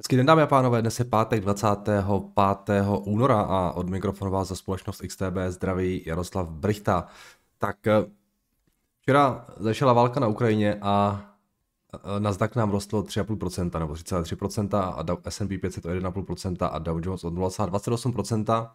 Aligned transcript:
Hezký 0.00 0.16
den 0.16 0.26
dámy 0.26 0.42
a 0.42 0.46
pánové, 0.46 0.80
dnes 0.80 0.98
je 0.98 1.04
pátek 1.04 1.40
25. 1.40 2.04
února 3.04 3.40
a 3.40 3.72
od 3.72 3.88
mikrofonu 3.88 4.30
vás 4.30 4.48
za 4.48 4.56
společnost 4.56 5.00
XTB 5.00 5.36
zdraví 5.48 6.02
Jaroslav 6.06 6.48
Brichta. 6.48 7.06
Tak 7.58 7.86
eh, 7.86 8.04
včera 9.00 9.46
začala 9.56 9.92
válka 9.92 10.20
na 10.20 10.26
Ukrajině 10.26 10.78
a 10.82 11.24
eh, 11.94 12.20
Nasdaq 12.20 12.50
nám 12.56 12.70
rostlo 12.70 13.02
3,5% 13.02 13.78
nebo 13.78 13.94
3,3% 13.94 14.78
a 14.78 15.30
S&P 15.30 15.58
500 15.58 15.84
o 15.84 15.88
1,5% 15.88 16.68
a 16.72 16.78
Dow 16.78 17.00
Jones 17.02 17.24
od 17.24 17.34
0,28%. 17.34 18.70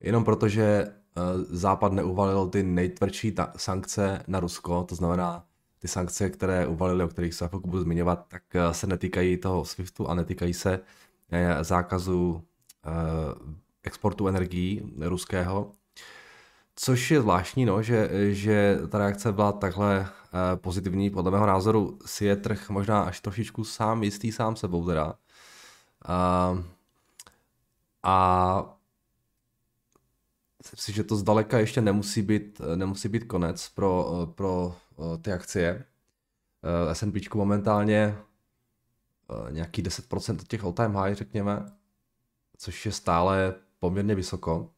Jenom 0.00 0.24
protože 0.24 0.62
eh, 0.64 0.92
Západ 1.50 1.92
neuvalil 1.92 2.46
ty 2.46 2.62
nejtvrdší 2.62 3.34
sankce 3.56 4.24
na 4.26 4.40
Rusko, 4.40 4.84
to 4.88 4.94
znamená 4.94 5.44
ty 5.84 5.88
sankce, 5.88 6.30
které 6.30 6.66
uvalili, 6.66 7.04
o 7.04 7.08
kterých 7.08 7.34
se 7.34 7.48
chvilku 7.48 7.70
budu 7.70 7.82
zmiňovat, 7.82 8.26
tak 8.28 8.42
eh, 8.54 8.74
se 8.74 8.86
netýkají 8.86 9.36
toho 9.36 9.64
SWIFTu 9.64 10.08
a 10.08 10.14
netýkají 10.14 10.54
se 10.54 10.80
eh, 11.30 11.64
zákazu 11.64 12.44
eh, 12.86 12.90
exportu 13.82 14.28
energií 14.28 14.94
ruského. 15.00 15.72
Což 16.76 17.10
je 17.10 17.20
zvláštní, 17.20 17.64
no, 17.64 17.82
že, 17.82 18.10
že 18.34 18.78
ta 18.88 18.98
reakce 18.98 19.32
byla 19.32 19.52
takhle 19.52 20.08
pozitivní. 20.54 21.10
Podle 21.10 21.30
mého 21.30 21.46
názoru 21.46 21.98
si 22.06 22.24
je 22.24 22.36
trh 22.36 22.70
možná 22.70 23.02
až 23.02 23.20
trošičku 23.20 23.64
sám 23.64 24.02
jistý 24.02 24.32
sám 24.32 24.56
sebou 24.56 24.86
teda. 24.86 25.14
A, 26.06 26.58
a 28.02 28.76
myslím 30.62 30.78
si, 30.78 30.92
že 30.92 31.04
to 31.04 31.16
zdaleka 31.16 31.58
ještě 31.58 31.80
nemusí 31.80 32.22
být, 32.22 32.60
nemusí 32.74 33.08
být 33.08 33.24
konec 33.24 33.68
pro, 33.68 34.10
pro 34.34 34.76
ty 35.22 35.32
akcie. 35.32 35.84
S&P 36.92 37.20
momentálně 37.34 38.18
nějaký 39.50 39.82
10% 39.82 40.40
od 40.40 40.48
těch 40.48 40.64
all-time 40.64 40.94
high, 40.94 41.14
řekněme, 41.14 41.66
což 42.56 42.86
je 42.86 42.92
stále 42.92 43.54
poměrně 43.78 44.14
vysoko. 44.14 44.70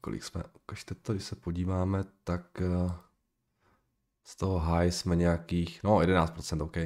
Kolik 0.00 0.24
jsme, 0.24 0.44
ukažte 0.54 0.94
to, 0.94 1.12
když 1.12 1.24
se 1.24 1.36
podíváme, 1.36 2.04
tak 2.24 2.62
z 4.24 4.36
toho 4.36 4.58
high 4.58 4.90
jsme 4.90 5.16
nějakých, 5.16 5.82
no 5.82 5.98
11%, 5.98 6.62
OK. 6.62 6.76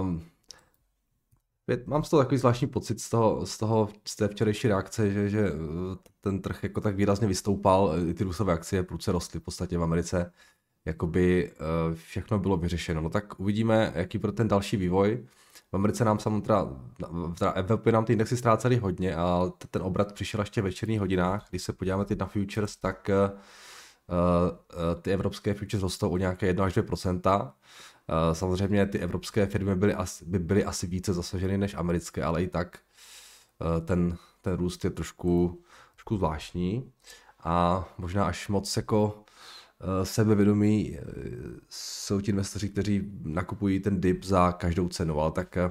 Um, 0.00 0.30
mám 1.86 2.04
z 2.04 2.10
toho 2.10 2.22
takový 2.22 2.38
zvláštní 2.38 2.66
pocit 2.66 3.00
z 3.00 3.10
toho, 3.10 3.46
z 3.46 3.58
toho, 3.58 3.88
z 4.04 4.16
té 4.16 4.28
včerejší 4.28 4.68
reakce, 4.68 5.10
že, 5.10 5.28
že 5.28 5.52
ten 6.20 6.42
trh 6.42 6.62
jako 6.62 6.80
tak 6.80 6.96
výrazně 6.96 7.26
vystoupal, 7.26 7.94
ty 8.14 8.24
rusové 8.24 8.52
akcie 8.52 8.82
prudce 8.82 9.12
rostly 9.12 9.40
v 9.40 9.42
podstatě 9.42 9.78
v 9.78 9.82
Americe, 9.82 10.32
jakoby 10.84 11.52
uh, 11.52 11.94
všechno 11.94 12.38
bylo 12.38 12.56
vyřešeno. 12.56 13.00
No 13.00 13.10
tak 13.10 13.40
uvidíme, 13.40 13.92
jaký 13.94 14.18
bude 14.18 14.32
ten 14.32 14.48
další 14.48 14.76
vývoj. 14.76 15.26
V 15.70 15.74
Americe 15.74 16.04
nám 16.04 16.18
samozřejmě, 16.18 16.46
teda, 17.38 17.50
Evropě 17.50 17.92
nám 17.92 18.04
ty 18.04 18.12
indexy 18.12 18.36
ztrácely 18.36 18.76
hodně, 18.76 19.14
a 19.14 19.50
ten 19.70 19.82
obrat 19.82 20.12
přišel 20.12 20.40
ještě 20.40 20.60
v 20.60 20.64
večerních 20.64 21.00
hodinách. 21.00 21.46
Když 21.50 21.62
se 21.62 21.72
podíváme 21.72 22.04
teď 22.04 22.18
na 22.18 22.26
futures, 22.26 22.76
tak 22.76 23.10
ty 25.02 25.12
evropské 25.12 25.54
futures 25.54 25.82
rostou 25.82 26.10
o 26.10 26.16
nějaké 26.16 26.46
1 26.46 26.64
až 26.64 26.72
2 26.72 27.42
uh, 27.42 27.50
Samozřejmě 28.32 28.86
ty 28.86 28.98
evropské 28.98 29.46
firmy 29.46 29.74
byly 29.74 29.94
asi, 29.94 30.24
by 30.24 30.38
byly 30.38 30.64
asi 30.64 30.86
více 30.86 31.12
zasaženy 31.12 31.58
než 31.58 31.74
americké, 31.74 32.24
ale 32.24 32.42
i 32.42 32.46
tak 32.46 32.78
ten, 33.84 34.16
ten 34.42 34.56
růst 34.56 34.84
je 34.84 34.90
trošku, 34.90 35.62
trošku 35.94 36.16
zvláštní. 36.16 36.92
A 37.44 37.84
možná 37.98 38.24
až 38.24 38.48
moc 38.48 38.76
jako 38.76 39.24
Eh, 39.82 40.06
sebevědomí 40.06 40.98
eh, 40.98 41.02
jsou 41.68 42.20
ti 42.20 42.30
investoři, 42.30 42.68
kteří 42.68 43.10
nakupují 43.22 43.80
ten 43.80 44.00
dip 44.00 44.24
za 44.24 44.52
každou 44.52 44.88
cenu, 44.88 45.20
ale 45.20 45.32
tak 45.32 45.56
eh, 45.56 45.70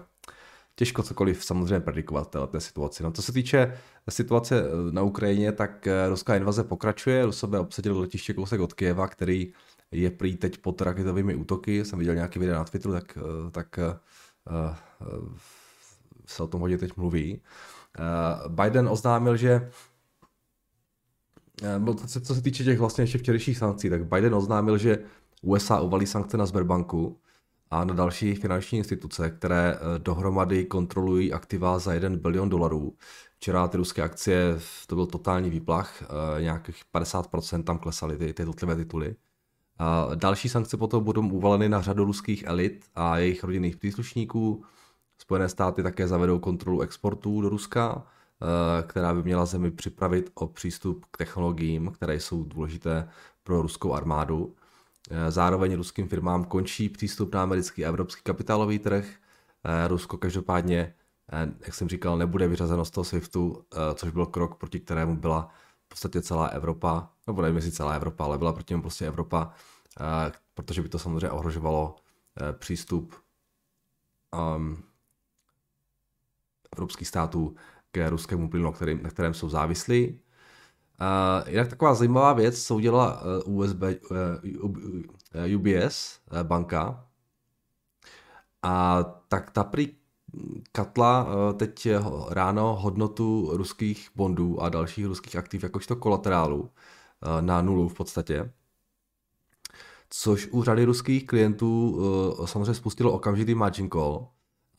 těžko 0.80 1.04
cokoliv 1.04 1.45
samozřejmě 1.45 1.80
predikovat 1.80 2.36
v 2.36 2.48
té 2.48 2.59
situaci. 2.59 3.04
No, 3.04 3.11
co 3.11 3.21
se 3.21 3.31
týče 3.31 3.77
situace 4.09 4.64
na 4.92 5.02
Ukrajině, 5.02 5.52
tak 5.52 5.87
ruská 6.09 6.36
invaze 6.36 6.64
pokračuje. 6.64 7.26
Rusové 7.26 7.59
obsadili 7.59 7.99
letiště 7.99 8.33
kousek 8.33 8.61
od 8.61 8.73
Kieva, 8.73 9.08
který 9.08 9.54
je 9.92 10.11
prý 10.11 10.36
teď 10.37 10.58
pod 10.58 10.81
raketovými 10.81 11.36
útoky. 11.36 11.86
Jsem 11.86 11.99
viděl 11.99 12.15
nějaký 12.15 12.39
video 12.39 12.55
na 12.55 12.64
Twitteru, 12.64 12.93
tak, 12.93 13.17
tak 13.52 13.80
uh, 14.48 14.55
uh, 15.17 15.33
se 16.26 16.43
o 16.43 16.48
tom 16.48 16.61
hodně 16.61 16.77
teď 16.77 16.98
mluví. 16.98 17.42
Biden 18.48 18.87
oznámil, 18.87 19.37
že 19.37 19.70
Eh, 21.64 22.20
co 22.23 22.36
se 22.36 22.42
týče 22.42 22.64
těch 22.64 22.80
vlastně 22.80 23.04
ještě 23.04 23.17
včerejších 23.17 23.58
sankcí, 23.58 23.89
tak 23.89 24.05
Biden 24.05 24.36
oznámil, 24.36 24.77
že 24.77 24.98
USA 25.42 25.80
uvalí 25.80 26.05
sankce 26.05 26.37
na 26.37 26.45
Sberbanku 26.45 27.20
a 27.71 27.83
na 27.83 27.93
další 27.93 28.35
finanční 28.35 28.77
instituce, 28.77 29.30
které 29.30 29.73
eh, 29.75 29.99
dohromady 29.99 30.65
kontrolují 30.65 31.33
aktiva 31.33 31.80
za 31.80 31.93
1 31.93 32.09
bilion 32.09 32.49
dolarů. 32.49 32.93
Včera 33.35 33.67
ty 33.67 33.77
ruské 33.77 34.02
akcie, 34.02 34.59
to 34.87 34.95
byl 34.95 35.05
totální 35.05 35.49
výplach, 35.49 36.02
eh, 36.02 36.41
nějakých 36.41 36.83
50% 36.91 37.63
tam 37.63 37.80
klesaly 37.80 38.17
ty, 38.17 38.33
ty 38.33 38.41
jednotlivé 38.41 38.75
tituly. 38.75 39.15
Další 40.15 40.49
sankce 40.49 40.77
potom 40.77 41.03
budou 41.03 41.30
uvaleny 41.30 41.69
na 41.69 41.81
řadu 41.81 42.05
ruských 42.05 42.43
elit 42.43 42.85
a 42.95 43.17
jejich 43.17 43.43
rodinných 43.43 43.77
příslušníků. 43.77 44.63
Spojené 45.17 45.49
státy 45.49 45.83
také 45.83 46.07
zavedou 46.07 46.39
kontrolu 46.39 46.81
exportů 46.81 47.41
do 47.41 47.49
Ruska 47.49 48.05
Eh, 48.41 48.83
která 48.83 49.13
by 49.13 49.23
měla 49.23 49.45
zemi 49.45 49.71
připravit 49.71 50.31
o 50.33 50.47
přístup 50.47 51.05
k 51.11 51.17
technologiím, 51.17 51.91
které 51.91 52.19
jsou 52.19 52.43
důležité 52.43 53.09
pro 53.43 53.61
ruskou 53.61 53.93
armádu. 53.93 54.55
Eh, 55.09 55.31
zároveň 55.31 55.75
ruským 55.75 56.08
firmám 56.08 56.43
končí 56.43 56.89
přístup 56.89 57.33
na 57.33 57.43
americký 57.43 57.86
a 57.86 57.89
evropský 57.89 58.21
kapitálový 58.23 58.80
trh. 58.80 59.05
Eh, 59.64 59.87
Rusko 59.87 60.17
každopádně, 60.17 60.93
jak 61.65 61.73
jsem 61.73 61.89
říkal, 61.89 62.17
nebude 62.17 62.47
vyřazeno 62.47 62.86
z 62.86 62.92
toho 62.92 63.05
SWIFTu, 63.05 63.65
což 63.95 64.11
byl 64.11 64.25
krok, 64.25 64.55
proti 64.55 64.80
kterému 64.80 65.17
byla 65.17 65.49
v 65.86 65.89
podstatě 65.89 66.21
celá 66.21 66.48
Evropa, 66.48 67.09
nebo 67.27 67.42
nevím 67.42 67.55
jestli 67.55 67.71
celá 67.71 67.93
Evropa, 67.93 68.23
ale 68.23 68.37
byla 68.37 68.53
proti 68.53 68.73
němu 68.73 68.81
prostě 68.81 69.08
Evropa, 69.08 69.53
protože 70.53 70.81
by 70.81 70.89
to 70.89 70.99
samozřejmě 70.99 71.30
ohrožovalo 71.30 71.95
přístup 72.59 73.15
um, 74.55 74.83
evropských 76.73 77.08
států 77.08 77.55
k 77.92 78.09
ruskému 78.09 78.49
plynu, 78.49 78.73
na 79.02 79.09
kterém 79.09 79.33
jsou 79.33 79.49
závislí. 79.49 80.19
Uh, 81.02 81.49
jinak 81.49 81.67
taková 81.67 81.93
zajímavá 81.93 82.33
věc, 82.33 82.64
co 82.64 82.76
udělala 82.76 83.23
USB, 83.45 83.82
uh, 83.82 85.55
UBS 85.55 86.20
uh, 86.32 86.43
banka. 86.43 87.05
A 88.64 89.04
tak 89.27 89.52
ta 89.52 89.64
prý 89.64 89.87
katla 90.71 91.23
uh, 91.23 91.58
teď 91.58 91.87
ráno 92.30 92.76
hodnotu 92.76 93.49
ruských 93.54 94.10
bondů 94.15 94.61
a 94.61 94.70
dalších 94.70 95.05
ruských 95.05 95.36
aktiv 95.36 95.64
jakožto 95.64 95.95
kolaterálu 95.95 96.61
uh, 96.61 96.70
na 97.42 97.61
nulu 97.61 97.89
v 97.89 97.93
podstatě. 97.93 98.52
Což 100.10 100.48
u 100.52 100.64
řady 100.64 100.86
ruských 100.86 101.27
klientů 101.27 101.92
uh, 102.39 102.45
samozřejmě 102.45 102.73
spustilo 102.73 103.11
okamžitý 103.11 103.55
margin 103.55 103.89
call, 103.89 104.27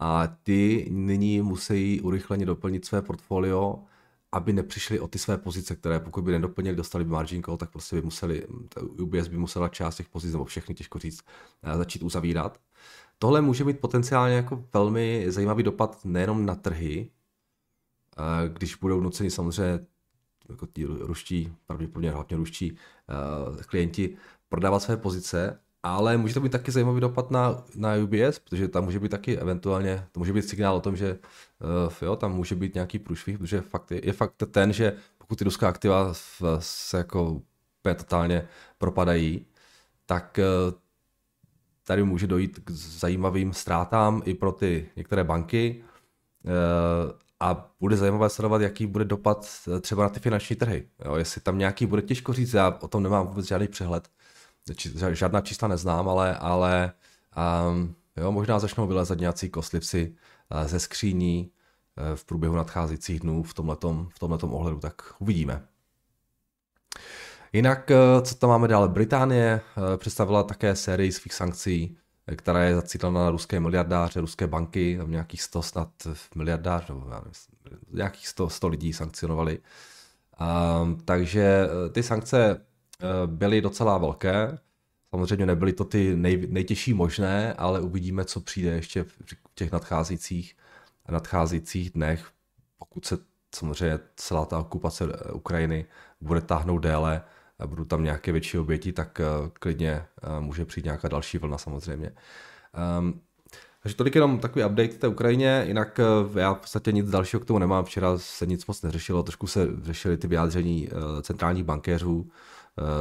a 0.02 0.26
ty 0.42 0.88
nyní 0.90 1.42
musí 1.42 2.00
urychleně 2.00 2.46
doplnit 2.46 2.84
své 2.84 3.02
portfolio, 3.02 3.84
aby 4.32 4.52
nepřišli 4.52 5.00
o 5.00 5.08
ty 5.08 5.18
své 5.18 5.38
pozice, 5.38 5.76
které 5.76 6.00
pokud 6.00 6.24
by 6.24 6.32
nedoplnili, 6.32 6.76
dostali 6.76 7.04
by 7.04 7.10
margin 7.10 7.42
call, 7.42 7.56
tak 7.56 7.70
prostě 7.70 7.96
by 7.96 8.02
museli, 8.02 8.46
UBS 8.80 9.28
by 9.28 9.36
musela 9.36 9.68
část 9.68 9.96
těch 9.96 10.08
pozic, 10.08 10.32
nebo 10.32 10.44
všechny 10.44 10.74
těžko 10.74 10.98
říct, 10.98 11.20
eh, 11.62 11.76
začít 11.76 12.02
uzavírat. 12.02 12.60
Tohle 13.18 13.40
může 13.40 13.64
mít 13.64 13.80
potenciálně 13.80 14.34
jako 14.34 14.64
velmi 14.72 15.24
zajímavý 15.28 15.62
dopad 15.62 16.04
nejenom 16.04 16.46
na 16.46 16.54
trhy, 16.54 17.10
eh, 18.18 18.48
když 18.48 18.74
budou 18.74 19.00
nuceni 19.00 19.30
samozřejmě 19.30 19.86
jako 20.50 20.66
ti 20.66 20.84
ruští, 20.84 21.52
pravděpodobně 21.66 22.10
hlavně 22.10 22.36
ruští 22.36 22.72
uh, 22.72 23.56
klienti 23.56 24.16
prodávat 24.48 24.80
své 24.80 24.96
pozice, 24.96 25.60
ale 25.82 26.16
může 26.16 26.34
to 26.34 26.40
být 26.40 26.52
taky 26.52 26.72
zajímavý 26.72 27.00
dopad 27.00 27.30
na, 27.30 27.64
na 27.76 27.94
UBS, 27.96 28.38
protože 28.38 28.68
tam 28.68 28.84
může 28.84 29.00
být 29.00 29.08
taky 29.08 29.38
eventuálně, 29.38 30.06
to 30.12 30.20
může 30.20 30.32
být 30.32 30.48
signál 30.48 30.76
o 30.76 30.80
tom, 30.80 30.96
že 30.96 31.18
uh, 31.88 31.92
jo, 32.02 32.16
tam 32.16 32.32
může 32.32 32.54
být 32.54 32.74
nějaký 32.74 32.98
průšvih, 32.98 33.38
protože 33.38 33.60
fakt 33.60 33.90
je, 33.90 34.06
je 34.06 34.12
fakt 34.12 34.34
ten, 34.50 34.72
že 34.72 34.96
pokud 35.18 35.38
ty 35.38 35.44
ruská 35.44 35.68
aktiva 35.68 36.14
se 36.58 36.96
jako 36.96 37.42
úplně 37.80 37.94
totálně 37.94 38.48
propadají, 38.78 39.46
tak 40.06 40.38
uh, 40.38 40.78
tady 41.84 42.02
může 42.02 42.26
dojít 42.26 42.58
k 42.64 42.70
zajímavým 42.70 43.52
ztrátám 43.52 44.22
i 44.24 44.34
pro 44.34 44.52
ty 44.52 44.90
některé 44.96 45.24
banky 45.24 45.84
uh, 46.44 46.50
a 47.40 47.70
bude 47.80 47.96
zajímavé 47.96 48.30
sledovat, 48.30 48.62
jaký 48.62 48.86
bude 48.86 49.04
dopad 49.04 49.46
třeba 49.80 50.02
na 50.02 50.08
ty 50.08 50.20
finanční 50.20 50.56
trhy. 50.56 50.88
Jo, 51.04 51.14
jestli 51.14 51.40
tam 51.40 51.58
nějaký 51.58 51.86
bude 51.86 52.02
těžko 52.02 52.32
říct, 52.32 52.54
já 52.54 52.78
o 52.80 52.88
tom 52.88 53.02
nemám 53.02 53.26
vůbec 53.26 53.46
žádný 53.46 53.68
přehled, 53.68 54.08
žádná 55.12 55.40
čísla 55.40 55.68
neznám, 55.68 56.08
ale, 56.08 56.36
ale 56.36 56.92
um, 57.68 57.94
jo, 58.16 58.32
možná 58.32 58.58
začnou 58.58 58.86
vylezat 58.86 59.18
nějací 59.18 59.50
kostlivci 59.50 60.14
uh, 60.50 60.66
ze 60.66 60.80
skříní 60.80 61.50
uh, 61.50 62.16
v 62.16 62.24
průběhu 62.24 62.56
nadcházejících 62.56 63.20
dnů 63.20 63.42
v 63.42 63.54
tomhletom, 63.54 64.08
v 64.14 64.18
tomhletom 64.18 64.54
ohledu, 64.54 64.78
tak 64.78 65.02
uvidíme. 65.18 65.62
Jinak, 67.52 67.90
uh, 67.90 68.22
co 68.22 68.34
tam 68.34 68.50
máme 68.50 68.68
dále? 68.68 68.88
Británie 68.88 69.60
představila 69.96 70.42
také 70.42 70.76
sérii 70.76 71.12
svých 71.12 71.34
sankcí 71.34 71.96
která 72.36 72.62
je 72.64 72.74
zacílena 72.74 73.20
na 73.20 73.30
ruské 73.30 73.60
miliardáře, 73.60 74.20
ruské 74.20 74.46
banky, 74.46 74.96
tam 74.98 75.10
nějakých 75.10 75.42
100 75.42 75.62
snad 75.62 75.88
miliardář, 76.34 76.88
nebo 76.88 77.06
já 77.10 77.18
nevím, 77.18 77.32
nějakých 77.92 78.28
100, 78.28 78.48
100 78.48 78.68
lidí 78.68 78.92
sankcionovali. 78.92 79.58
Um, 80.82 81.00
takže 81.04 81.68
ty 81.92 82.02
sankce 82.02 82.60
byly 83.26 83.60
docela 83.60 83.98
velké, 83.98 84.58
Samozřejmě 85.10 85.46
nebyly 85.46 85.72
to 85.72 85.84
ty 85.84 86.16
nej, 86.16 86.46
nejtěžší 86.50 86.94
možné, 86.94 87.54
ale 87.54 87.80
uvidíme, 87.80 88.24
co 88.24 88.40
přijde 88.40 88.70
ještě 88.70 89.04
v 89.04 89.14
těch 89.54 89.72
nadcházejících, 89.72 90.56
nadcházejících 91.08 91.90
dnech, 91.90 92.30
pokud 92.78 93.04
se 93.04 93.18
samozřejmě 93.54 93.98
celá 94.16 94.44
ta 94.44 94.58
okupace 94.58 95.04
Ukrajiny 95.32 95.86
bude 96.20 96.40
táhnout 96.40 96.82
déle, 96.82 97.22
a 97.58 97.66
budou 97.66 97.84
tam 97.84 98.04
nějaké 98.04 98.32
větší 98.32 98.58
oběti, 98.58 98.92
tak 98.92 99.20
uh, 99.20 99.48
klidně 99.48 100.04
může 100.40 100.64
přijít 100.64 100.84
nějaká 100.84 101.08
další 101.08 101.38
vlna 101.38 101.58
samozřejmě. 101.58 102.12
Um, 102.98 103.20
takže 103.82 103.96
tolik 103.96 104.14
jenom 104.14 104.38
takový 104.38 104.64
update 104.64 104.88
té 104.88 105.08
Ukrajině, 105.08 105.64
jinak 105.66 106.00
já 106.34 106.54
v 106.54 106.58
podstatě 106.58 106.92
nic 106.92 107.10
dalšího 107.10 107.40
k 107.40 107.44
tomu 107.44 107.58
nemám, 107.58 107.84
včera 107.84 108.18
se 108.18 108.46
nic 108.46 108.66
moc 108.66 108.82
neřešilo, 108.82 109.22
trošku 109.22 109.46
se 109.46 109.68
řešily 109.82 110.16
ty 110.16 110.28
vyjádření 110.28 110.88
centrálních 111.22 111.64
bankéřů, 111.64 112.30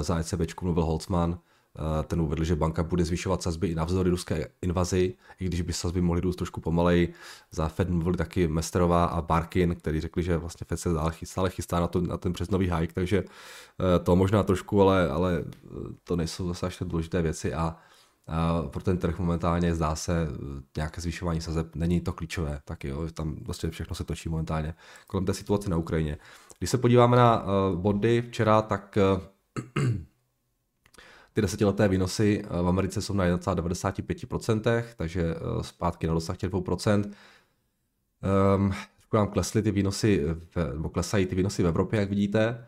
za 0.02 0.20
ECB 0.20 0.62
mluvil 0.62 0.86
Holzman, 0.86 1.40
Eh, 1.78 2.04
ten 2.04 2.22
uvedl, 2.22 2.44
že 2.44 2.56
banka 2.56 2.84
bude 2.84 3.06
zvyšovat 3.06 3.42
sazby 3.42 3.68
i 3.68 3.76
navzdory 3.76 4.10
ruské 4.10 4.48
invazi, 4.62 5.16
i 5.40 5.46
když 5.46 5.62
by 5.62 5.74
sazby 5.74 6.02
mohly 6.02 6.22
růst 6.22 6.36
trošku 6.36 6.62
pomalej. 6.62 7.14
Za 7.52 7.68
Fed 7.68 7.90
mluvili 7.90 8.18
taky 8.18 8.48
Mesterová 8.48 9.06
a 9.06 9.22
Barkin, 9.22 9.76
který 9.76 10.02
řekli, 10.02 10.24
že 10.24 10.38
vlastně 10.38 10.66
Fed 10.66 10.80
se 10.80 10.90
stále 11.24 11.50
chystá 11.50 11.80
na, 11.80 11.88
to, 11.88 12.02
na 12.02 12.18
ten 12.18 12.34
přesnový 12.34 12.72
hike, 12.72 12.94
takže 12.94 13.24
eh, 13.24 14.00
to 14.00 14.16
možná 14.16 14.44
trošku, 14.44 14.82
ale, 14.82 15.10
ale 15.10 15.44
eh, 15.44 15.70
to 16.04 16.16
nejsou 16.16 16.48
zase 16.48 16.66
až 16.66 16.78
důležité 16.82 17.22
věci 17.22 17.54
a 17.54 17.78
a 18.32 18.64
pro 18.68 18.84
ten 18.84 18.98
trh 18.98 19.20
momentálně 19.20 19.76
zdá 19.76 19.96
se 19.96 20.28
nějaké 20.78 21.02
zvyšování 21.02 21.42
sazeb 21.42 21.76
není 21.76 22.02
to 22.02 22.14
klíčové, 22.14 22.60
tak 22.66 22.84
jo, 22.84 23.08
tam 23.14 23.36
vlastně 23.42 23.70
všechno 23.70 23.96
se 23.96 24.04
točí 24.04 24.30
momentálně 24.30 24.74
kolem 25.08 25.26
té 25.26 25.34
situace 25.34 25.70
na 25.70 25.78
Ukrajině. 25.78 26.18
Když 26.60 26.70
se 26.70 26.78
podíváme 26.78 27.18
na 27.18 27.46
body 27.76 28.22
včera, 28.22 28.62
tak 28.62 28.98
ty 31.34 31.42
desetileté 31.42 31.88
výnosy 31.88 32.44
eh, 32.46 32.62
v 32.62 32.68
Americe 32.68 33.02
jsou 33.02 33.14
na 33.14 33.26
1,95%, 33.26 34.84
takže 34.98 35.22
eh, 35.22 35.64
zpátky 35.64 36.08
na 36.08 36.14
dosah 36.14 36.38
těch 36.38 36.50
2%. 36.50 37.04
Um, 37.06 37.12
ehm, 38.56 38.72
nám 39.14 39.28
klesly 39.28 39.62
ty 39.62 39.72
výnosy, 39.72 40.24
v, 40.56 40.74
nebo 40.74 40.90
klesají 40.90 41.26
ty 41.26 41.36
výnosy 41.36 41.64
v 41.64 41.68
Evropě, 41.68 42.00
jak 42.00 42.10
vidíte. 42.10 42.66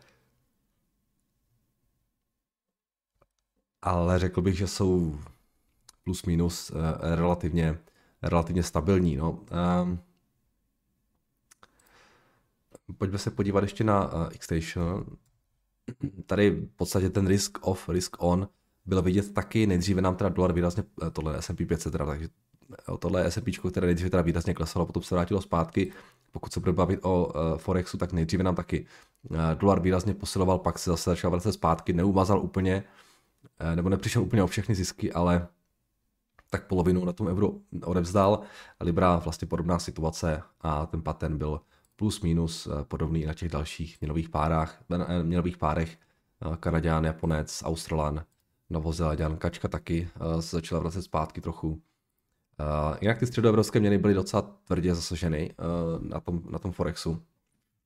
Ale 3.82 4.18
řekl 4.18 4.42
bych, 4.42 4.56
že 4.56 4.66
jsou 4.66 5.18
plus 6.04 6.22
minus 6.24 6.70
uh, 6.70 6.78
relativně, 7.14 7.78
relativně 8.22 8.62
stabilní. 8.62 9.16
No. 9.16 9.30
Um, 9.82 9.98
pojďme 12.98 13.18
se 13.18 13.30
podívat 13.30 13.62
ještě 13.62 13.84
na 13.84 14.12
uh, 14.12 14.28
Xstation. 14.28 15.16
Tady 16.26 16.50
v 16.50 16.76
podstatě 16.76 17.10
ten 17.10 17.26
risk 17.26 17.58
off, 17.60 17.88
risk 17.88 18.16
on 18.18 18.48
bylo 18.86 19.02
vidět 19.02 19.34
taky, 19.34 19.66
nejdříve 19.66 20.02
nám 20.02 20.16
teda 20.16 20.30
dolar 20.30 20.52
výrazně, 20.52 20.84
eh, 21.06 21.10
tohle 21.10 21.42
S&P 21.42 21.66
500 21.66 21.92
teda, 21.92 22.06
takže 22.06 22.28
eh, 22.72 22.98
tohle 22.98 23.30
S&P, 23.30 23.52
které 23.70 23.86
nejdříve 23.86 24.10
teda 24.10 24.22
výrazně 24.22 24.54
klesalo, 24.54 24.86
potom 24.86 25.02
se 25.02 25.14
vrátilo 25.14 25.40
zpátky. 25.42 25.92
Pokud 26.32 26.52
se 26.52 26.60
bude 26.60 26.72
bavit 26.72 27.00
o 27.02 27.26
uh, 27.26 27.58
Forexu, 27.58 27.96
tak 27.96 28.12
nejdříve 28.12 28.44
nám 28.44 28.54
taky 28.54 28.86
dolar 29.54 29.80
výrazně 29.80 30.14
posiloval, 30.14 30.58
pak 30.58 30.78
se 30.78 30.90
zase 30.90 31.10
začal 31.10 31.30
vracet 31.30 31.52
zpátky, 31.52 31.92
neumazal 31.92 32.40
úplně, 32.40 32.84
nebo 33.74 33.88
nepřišel 33.88 34.22
úplně 34.22 34.42
o 34.42 34.46
všechny 34.46 34.74
zisky, 34.74 35.12
ale 35.12 35.48
tak 36.50 36.66
polovinu 36.66 37.04
na 37.04 37.12
tom 37.12 37.26
euro 37.26 37.52
odevzdal. 37.84 38.40
Libra 38.80 39.16
vlastně 39.16 39.48
podobná 39.48 39.78
situace 39.78 40.42
a 40.60 40.86
ten 40.86 41.02
patent 41.02 41.36
byl 41.36 41.60
plus 41.96 42.20
minus 42.20 42.68
podobný 42.82 43.24
na 43.24 43.34
těch 43.34 43.48
dalších 43.48 44.00
měnových 44.00 44.28
párách, 44.28 44.84
měnových 45.22 45.56
párech 45.56 45.98
Kanaděn, 46.60 47.04
Japonec, 47.04 47.62
Australan, 47.64 48.24
Novozélanděn, 48.70 49.36
Kačka 49.36 49.68
taky 49.68 50.08
se 50.40 50.56
začala 50.56 50.80
vracet 50.80 51.02
zpátky 51.02 51.40
trochu. 51.40 51.82
Jinak 53.00 53.18
ty 53.18 53.26
středoevropské 53.26 53.80
měny 53.80 53.98
byly 53.98 54.14
docela 54.14 54.42
tvrdě 54.42 54.94
zasaženy 54.94 55.54
na, 56.00 56.20
tom, 56.20 56.42
na 56.50 56.58
tom 56.58 56.72
Forexu, 56.72 57.22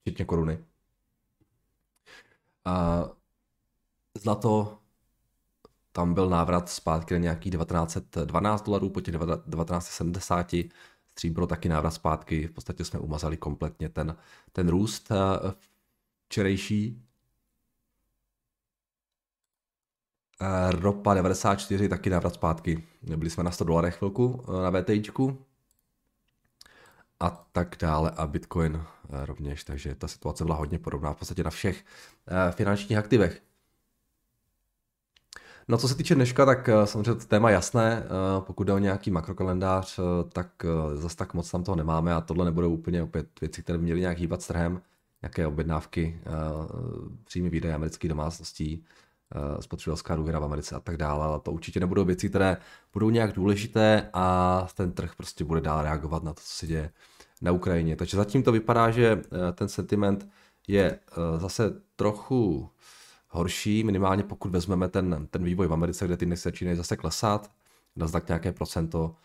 včetně 0.01 0.25
koruny. 0.25 0.59
Uh, 2.67 3.09
zlato, 4.23 4.79
tam 5.93 6.15
byl 6.15 6.29
návrat 6.29 6.69
zpátky 6.69 7.15
na 7.15 7.21
nějakých 7.21 7.53
1912 7.53 8.63
dolarů 8.63 8.91
po 8.91 9.01
těch 9.01 9.15
1970. 9.15 10.55
Stříbro 11.17 11.47
taky 11.47 11.69
návrat 11.69 11.91
zpátky, 11.91 12.47
v 12.47 12.51
podstatě 12.51 12.85
jsme 12.85 13.01
umazali 13.01 13.37
kompletně 13.37 13.89
ten, 13.89 14.17
ten 14.53 14.69
růst 14.69 15.11
uh, 15.11 15.17
včerejší. 16.29 17.03
Eh, 20.41 20.71
ropa 20.71 21.15
94, 21.15 21.89
taky 21.89 22.11
návrat 22.11 22.35
zpátky. 22.35 22.85
Byli 23.03 23.31
jsme 23.31 23.45
na 23.45 23.51
100 23.51 23.65
dolarech 23.65 23.97
chvilku 23.97 24.45
eh, 24.49 24.63
na 24.63 24.81
VTIčku. 24.81 25.45
A 27.21 27.31
tak 27.53 27.77
dále. 27.81 28.11
A 28.17 28.27
Bitcoin 28.27 28.77
eh, 28.77 29.27
rovněž. 29.27 29.65
Takže 29.65 29.95
ta 29.95 30.09
situace 30.09 30.45
byla 30.45 30.57
hodně 30.57 30.79
podobná 30.79 31.13
v 31.13 31.17
podstatě 31.19 31.45
na 31.45 31.51
všech 31.51 31.85
finančních 32.51 32.99
aktivech. 32.99 33.43
No 35.69 35.79
co 35.79 35.89
se 35.89 35.95
týče 35.95 36.15
dneška, 36.15 36.47
tak 36.47 36.69
samozřejmě 36.85 37.15
to 37.15 37.27
téma 37.27 37.51
jasné, 37.51 38.05
pokud 38.41 38.65
jde 38.65 38.73
o 38.73 38.79
nějaký 38.79 39.11
makrokalendář, 39.11 40.01
tak 40.33 40.51
zase 40.95 41.17
tak 41.17 41.35
moc 41.35 41.51
tam 41.51 41.65
toho 41.65 41.77
nemáme 41.77 42.15
a 42.15 42.21
tohle 42.21 42.45
nebudou 42.45 42.73
úplně 42.73 43.03
opět 43.03 43.41
věci, 43.41 43.63
které 43.63 43.79
by 43.79 43.85
měly 43.85 44.01
nějak 44.01 44.19
hýbat 44.19 44.43
s 44.43 44.47
trhem, 44.47 44.83
nějaké 45.23 45.47
objednávky, 45.47 46.21
příjmy 47.25 47.51
výdaje 47.51 47.75
amerických 47.75 48.09
domácností, 48.09 48.85
Eh, 49.35 49.63
spotřebitelská 49.63 50.17
důvěra 50.17 50.39
v 50.39 50.45
Americe 50.45 50.75
a 50.75 50.81
tak 50.81 50.97
dále, 50.97 51.25
ale 51.25 51.41
to 51.41 51.53
určitě 51.53 51.81
nebudou 51.81 52.05
věci, 52.05 52.29
které 52.29 52.57
budou 52.93 53.11
nějak 53.11 53.33
důležité 53.33 54.11
a 54.13 54.67
ten 54.75 54.93
trh 54.93 55.15
prostě 55.17 55.45
bude 55.45 55.61
dál 55.61 55.83
reagovat 55.83 56.23
na 56.23 56.33
to, 56.33 56.41
co 56.41 56.49
se 56.49 56.67
děje 56.67 56.91
na 57.43 57.53
Ukrajině. 57.53 57.97
Takže 57.97 58.17
zatím 58.17 58.43
to 58.43 58.53
vypadá, 58.53 58.91
že 58.91 59.23
eh, 59.23 59.53
ten 59.53 59.69
sentiment 59.69 60.29
je 60.69 60.91
eh, 60.91 61.39
zase 61.39 61.83
trochu 61.97 62.71
horší, 63.29 63.85
minimálně 63.85 64.23
pokud 64.23 64.51
vezmeme 64.51 64.89
ten, 64.89 65.27
ten 65.31 65.45
vývoj 65.45 65.67
v 65.67 65.73
Americe, 65.73 66.07
kde 66.07 66.17
ty 66.17 66.25
indexy 66.25 66.43
začínají 66.43 66.77
zase 66.77 66.97
klesat, 66.97 67.51
znak 67.97 68.29
nějaké 68.29 68.53
procento, 68.53 69.17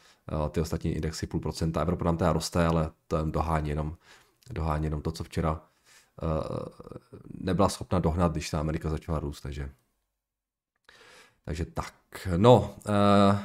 ty 0.52 0.62
ostatní 0.62 0.92
indexy 0.92 1.28
půl 1.28 1.40
procenta, 1.40 1.82
Evropa 1.82 2.06
nám 2.06 2.18
teda 2.18 2.34
roste, 2.34 2.66
ale 2.66 2.92
to 3.08 3.26
dohání 3.26 3.70
jenom, 3.70 3.96
dohání 4.52 4.86
jenom 4.86 5.02
to, 5.02 5.12
co 5.12 5.24
včera 5.24 5.62
nebyla 7.34 7.70
schopna 7.70 8.00
dohnat, 8.00 8.32
když 8.32 8.50
ta 8.50 8.60
Amerika 8.60 8.90
začala 8.90 9.20
růst, 9.20 9.42
takže 9.42 9.70
takže 11.46 11.66
tak, 11.66 12.28
no, 12.38 12.76
uh, 12.90 13.40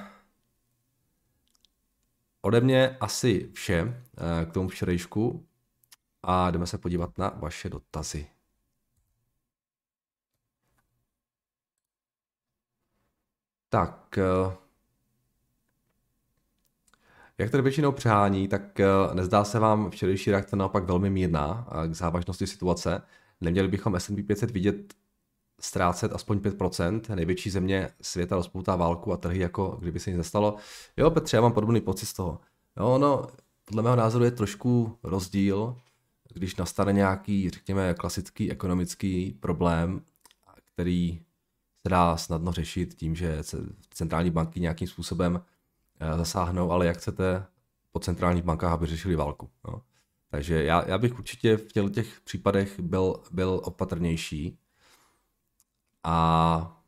ode 2.42 2.60
mě 2.60 2.96
asi 3.00 3.50
vše 3.52 3.82
uh, 3.82 4.50
k 4.50 4.52
tomu 4.52 4.68
včerejšku 4.68 5.46
a 6.22 6.50
jdeme 6.50 6.66
se 6.66 6.78
podívat 6.78 7.18
na 7.18 7.28
vaše 7.28 7.68
dotazy. 7.68 8.26
Tak, 13.76 14.18
uh, 14.46 14.52
jak 17.38 17.50
tady 17.50 17.62
většinou 17.62 17.92
přehání, 17.92 18.48
tak 18.48 18.80
nezdá 19.14 19.44
se 19.44 19.58
vám 19.58 19.90
včerejší 19.90 20.30
reakce 20.30 20.56
naopak 20.56 20.84
velmi 20.84 21.10
mírná 21.10 21.68
k 21.86 21.94
závažnosti 21.94 22.46
situace. 22.46 23.02
Neměli 23.40 23.68
bychom 23.68 23.94
S&P 23.94 24.22
500 24.22 24.50
vidět 24.50 24.94
ztrácet 25.60 26.12
aspoň 26.12 26.38
5%, 26.38 27.14
největší 27.14 27.50
země 27.50 27.88
světa 28.02 28.36
rozpoutá 28.36 28.76
válku 28.76 29.12
a 29.12 29.16
trhy 29.16 29.38
jako 29.38 29.76
kdyby 29.80 30.00
se 30.00 30.10
nic 30.10 30.18
nestalo. 30.18 30.56
Jo, 30.96 31.10
Petře, 31.10 31.36
já 31.36 31.40
mám 31.40 31.52
podobný 31.52 31.80
pocit 31.80 32.06
z 32.06 32.12
toho. 32.12 32.40
Jo, 32.76 32.98
no, 32.98 33.26
podle 33.64 33.82
mého 33.82 33.96
názoru 33.96 34.24
je 34.24 34.30
trošku 34.30 34.98
rozdíl, 35.02 35.76
když 36.34 36.56
nastane 36.56 36.92
nějaký, 36.92 37.50
řekněme, 37.50 37.94
klasický 37.94 38.50
ekonomický 38.50 39.32
problém, 39.40 40.00
který 40.74 41.25
se 41.86 41.90
dá 41.90 42.16
snadno 42.16 42.52
řešit 42.52 42.94
tím, 42.94 43.14
že 43.14 43.42
centrální 43.90 44.30
banky 44.30 44.60
nějakým 44.60 44.88
způsobem 44.88 45.42
eh, 46.00 46.18
zasáhnou, 46.18 46.70
ale 46.70 46.86
jak 46.86 46.96
chcete 46.96 47.46
po 47.92 47.98
centrálních 47.98 48.44
bankách, 48.44 48.72
aby 48.72 48.86
řešili 48.86 49.16
válku. 49.16 49.50
No. 49.68 49.82
Takže 50.30 50.64
já, 50.64 50.88
já 50.88 50.98
bych 50.98 51.18
určitě 51.18 51.56
v 51.56 51.90
těch 51.90 52.20
případech 52.20 52.80
byl, 52.80 53.22
byl 53.30 53.60
opatrnější, 53.64 54.58
a 56.08 56.82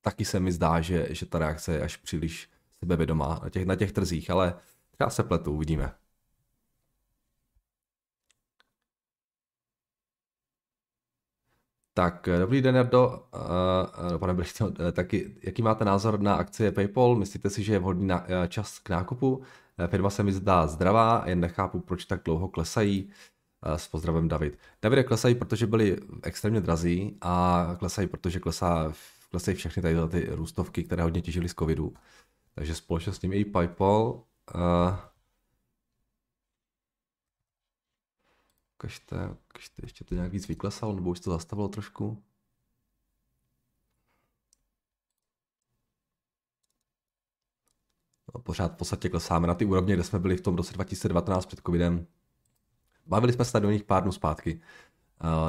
taky 0.00 0.24
se 0.24 0.40
mi 0.40 0.52
zdá, 0.52 0.80
že, 0.80 1.06
že 1.10 1.26
ta 1.26 1.38
reakce 1.38 1.72
je 1.72 1.82
až 1.82 1.96
příliš 1.96 2.50
sebevědomá 2.78 3.40
na 3.42 3.50
těch, 3.50 3.66
na 3.66 3.76
těch 3.76 3.92
trzích, 3.92 4.30
ale 4.30 4.54
já 5.00 5.10
se 5.10 5.22
pletu, 5.22 5.52
uvidíme. 5.52 5.92
Tak, 11.98 12.28
dobrý 12.38 12.62
den, 12.62 12.76
Jardo. 12.76 13.22
Uh, 14.12 14.18
pane 14.18 14.34
Brichto, 14.34 14.72
taky, 14.92 15.34
jaký 15.42 15.62
máte 15.62 15.84
názor 15.84 16.20
na 16.20 16.34
akcie 16.34 16.72
PayPal? 16.72 17.14
Myslíte 17.14 17.50
si, 17.50 17.62
že 17.62 17.72
je 17.72 17.78
vhodný 17.78 18.06
na, 18.06 18.26
čas 18.48 18.78
k 18.78 18.90
nákupu? 18.90 19.42
Firma 19.86 20.10
se 20.10 20.22
mi 20.22 20.32
zdá 20.32 20.66
zdravá, 20.66 21.22
jen 21.26 21.40
nechápu, 21.40 21.80
proč 21.80 22.04
tak 22.04 22.20
dlouho 22.24 22.48
klesají. 22.48 23.10
S 23.76 23.88
pozdravem 23.88 24.28
David. 24.28 24.58
Davide 24.82 25.04
klesají, 25.04 25.34
protože 25.34 25.66
byli 25.66 25.98
extrémně 26.22 26.60
drazí 26.60 27.16
a 27.20 27.66
klesají, 27.78 28.08
protože 28.08 28.40
klesá, 28.40 28.92
klesají 29.30 29.56
všechny 29.56 29.82
tady 29.82 29.96
ty 30.08 30.28
růstovky, 30.30 30.84
které 30.84 31.02
hodně 31.02 31.22
těžily 31.22 31.48
z 31.48 31.54
covidu. 31.54 31.94
Takže 32.54 32.74
společně 32.74 33.12
s 33.12 33.22
nimi 33.22 33.36
i 33.36 33.44
PayPal. 33.44 34.22
Uh, 34.54 34.60
ukažte, 38.78 39.36
ukažte, 39.50 39.82
ještě 39.84 40.04
to 40.04 40.14
nějak 40.14 40.32
víc 40.32 40.48
vyklesalo, 40.48 40.94
nebo 40.94 41.10
už 41.10 41.20
to 41.20 41.30
zastavilo 41.30 41.68
trošku. 41.68 42.22
No, 48.34 48.40
pořád 48.40 48.72
v 48.72 48.76
podstatě 48.76 49.08
klesáme 49.08 49.46
na 49.46 49.54
ty 49.54 49.64
úrovně, 49.64 49.94
kde 49.94 50.04
jsme 50.04 50.18
byli 50.18 50.36
v 50.36 50.40
tom 50.40 50.56
roce 50.56 50.72
2019 50.72 51.46
před 51.46 51.60
covidem. 51.66 52.06
Bavili 53.06 53.32
jsme 53.32 53.44
se 53.44 53.52
tady 53.52 53.66
o 53.66 53.70
nich 53.70 53.84
pár 53.84 54.02
dnů 54.02 54.12
zpátky. 54.12 54.60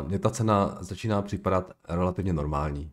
Mně 0.07 0.19
ta 0.19 0.29
cena 0.29 0.83
začíná 0.83 1.21
připadat 1.21 1.73
relativně 1.89 2.33
normální. 2.33 2.91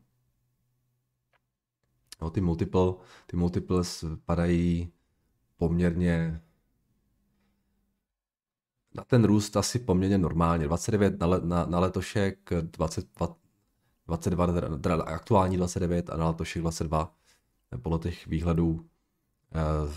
No, 2.21 2.31
ty 2.31 2.41
multiple, 2.41 2.95
ty 3.27 3.37
multiples 3.37 4.05
padají 4.25 4.93
poměrně 5.57 6.43
na 8.97 9.05
ten 9.05 9.25
růst 9.25 9.57
asi 9.57 9.79
poměrně 9.79 10.19
normálně. 10.19 10.67
29 10.67 11.21
na, 11.21 11.27
le, 11.27 11.41
na, 11.45 11.67
na 11.67 11.79
letošek, 11.79 12.51
20, 12.63 13.07
22, 14.07 14.47
teda 14.81 14.95
aktuální 15.03 15.57
29 15.57 16.11
a 16.11 16.17
na 16.17 16.27
letošek 16.27 16.63
22 16.63 17.15
podle 17.83 17.99
těch 17.99 18.27
výhledů. 18.27 18.87
Eh, 19.55 19.93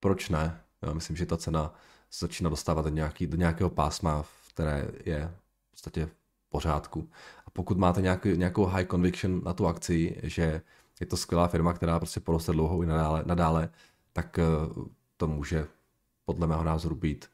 proč 0.00 0.28
ne? 0.28 0.60
Já 0.82 0.92
myslím, 0.92 1.16
že 1.16 1.26
ta 1.26 1.36
cena 1.36 1.74
se 2.10 2.24
začíná 2.26 2.50
dostávat 2.50 2.82
do, 2.82 2.88
nějaký, 2.88 3.26
do 3.26 3.36
nějakého 3.36 3.70
pásma, 3.70 4.24
které 4.54 4.88
je 5.04 5.34
v 5.66 5.70
podstatě 5.70 6.06
v 6.06 6.12
pořádku. 6.48 7.10
A 7.46 7.50
pokud 7.50 7.78
máte 7.78 8.02
nějaký, 8.02 8.36
nějakou 8.36 8.64
high 8.64 8.86
conviction 8.86 9.42
na 9.44 9.52
tu 9.52 9.66
akci, 9.66 10.20
že 10.22 10.62
je 11.00 11.06
to 11.06 11.16
skvělá 11.16 11.48
firma, 11.48 11.72
která 11.72 11.98
prostě 11.98 12.20
poroste 12.20 12.52
dlouho 12.52 12.82
i 12.82 12.86
nadále, 12.86 13.22
nadále 13.26 13.70
tak 14.12 14.38
eh, 14.38 14.44
to 15.16 15.26
může 15.26 15.66
podle 16.32 16.46
mého 16.46 16.64
názoru 16.64 16.94
být 16.94 17.26